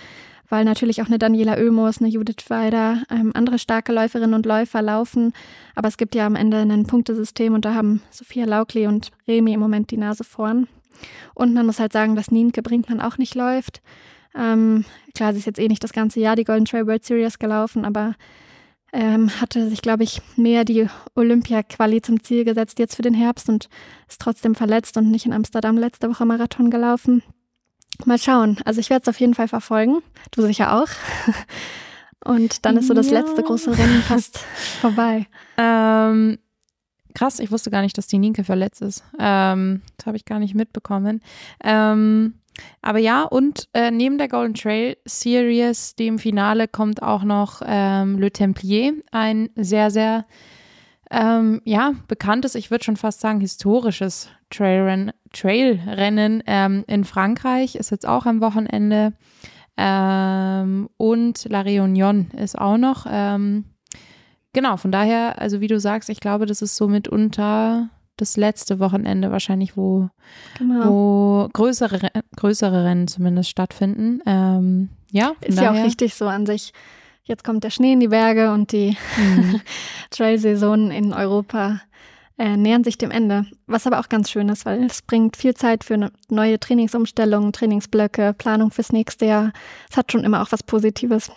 [0.48, 4.80] weil natürlich auch eine Daniela Oemus, eine Judith Weider, ähm, andere starke Läuferinnen und Läufer
[4.80, 5.34] laufen.
[5.74, 9.52] Aber es gibt ja am Ende ein Punktesystem und da haben Sophia Laukli und Remi
[9.52, 10.66] im Moment die Nase vorn.
[11.34, 13.82] Und man muss halt sagen, dass Nienke Brinkmann auch nicht läuft.
[14.34, 17.38] Ähm, klar, sie ist jetzt eh nicht das ganze Jahr die Golden Trail World Series
[17.38, 18.14] gelaufen, aber
[18.94, 23.48] ähm, hatte sich, glaube ich, mehr die Olympia-Quali zum Ziel gesetzt jetzt für den Herbst
[23.48, 23.68] und
[24.08, 27.22] ist trotzdem verletzt und nicht in Amsterdam letzte Woche Marathon gelaufen.
[28.04, 28.58] Mal schauen.
[28.64, 29.98] Also ich werde es auf jeden Fall verfolgen.
[30.30, 30.88] Du sicher auch.
[32.24, 33.20] Und dann ist so das ja.
[33.20, 34.38] letzte große Rennen fast
[34.80, 35.26] vorbei.
[35.58, 36.38] Ähm,
[37.14, 39.04] krass, ich wusste gar nicht, dass die Nienke verletzt ist.
[39.18, 41.20] Ähm, das habe ich gar nicht mitbekommen.
[41.62, 42.34] Ähm,
[42.82, 48.18] aber ja, und äh, neben der Golden Trail Series, dem Finale, kommt auch noch ähm,
[48.18, 50.24] Le Templier, ein sehr, sehr,
[51.10, 57.90] ähm, ja, bekanntes, ich würde schon fast sagen, historisches Trailrennen Trail ähm, in Frankreich, ist
[57.90, 59.12] jetzt auch am Wochenende.
[59.76, 63.06] Ähm, und La Réunion ist auch noch.
[63.10, 63.64] Ähm,
[64.52, 68.78] genau, von daher, also wie du sagst, ich glaube, das ist so mitunter das letzte
[68.78, 70.08] Wochenende wahrscheinlich, wo,
[70.58, 70.88] genau.
[70.88, 74.20] wo größere, größere Rennen zumindest stattfinden.
[74.26, 75.72] Ähm, ja, ist daher.
[75.72, 76.72] ja auch richtig so an sich.
[77.24, 79.60] Jetzt kommt der Schnee in die Berge und die mhm.
[80.10, 81.80] Trail-Saisonen in Europa
[82.38, 83.46] äh, nähern sich dem Ende.
[83.66, 87.52] Was aber auch ganz schön ist, weil es bringt viel Zeit für eine neue Trainingsumstellungen,
[87.52, 89.52] Trainingsblöcke, Planung fürs nächste Jahr.
[89.90, 91.30] Es hat schon immer auch was Positives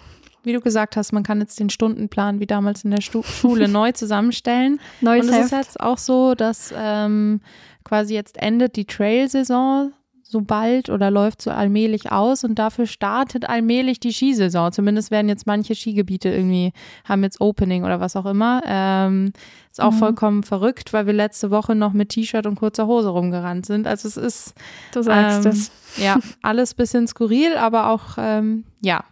[0.47, 3.67] wie du gesagt hast, man kann jetzt den Stundenplan wie damals in der Stu Schule
[3.67, 4.79] neu zusammenstellen.
[5.01, 7.41] Neues Und es ist jetzt auch so, dass ähm,
[7.83, 9.91] quasi jetzt endet die Trail-Saison
[10.29, 14.73] so bald oder läuft so allmählich aus und dafür startet allmählich die Skisaison.
[14.73, 16.73] Zumindest werden jetzt manche Skigebiete irgendwie,
[17.05, 18.61] haben jetzt Opening oder was auch immer.
[18.65, 19.31] Ähm,
[19.71, 19.97] ist auch mhm.
[19.97, 23.87] vollkommen verrückt, weil wir letzte Woche noch mit T-Shirt und kurzer Hose rumgerannt sind.
[23.87, 24.53] Also es ist.
[24.93, 25.71] Du sagst ähm, es.
[25.95, 29.03] Ja, alles bisschen skurril, aber auch, ähm, ja,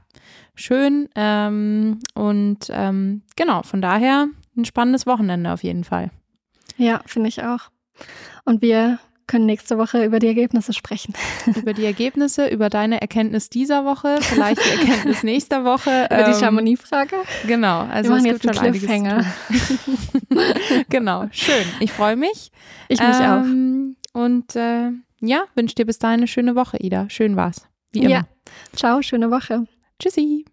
[0.55, 1.09] schön.
[1.15, 4.27] Ähm, und ähm, genau, von daher
[4.57, 6.11] ein spannendes Wochenende auf jeden Fall.
[6.77, 7.69] Ja, finde ich auch.
[8.43, 11.13] Und wir können nächste Woche über die Ergebnisse sprechen.
[11.55, 16.05] Über die Ergebnisse, über deine Erkenntnis dieser Woche, vielleicht die Erkenntnis nächster Woche.
[16.05, 17.15] Über ähm, die Chamonix-Frage.
[17.47, 19.25] Genau, also Wir machen es jetzt gibt einen Cliffhanger.
[20.89, 21.65] genau, schön.
[21.79, 22.51] Ich freue mich.
[22.87, 24.21] Ich mich ähm, auch.
[24.21, 24.91] Und äh,
[25.21, 27.09] ja, wünsche dir bis dahin eine schöne Woche, Ida.
[27.09, 27.67] Schön war's.
[27.91, 28.09] Wie immer.
[28.09, 28.27] Ja.
[28.75, 29.65] Ciao, schöne Woche.
[29.99, 30.45] Tschüssi.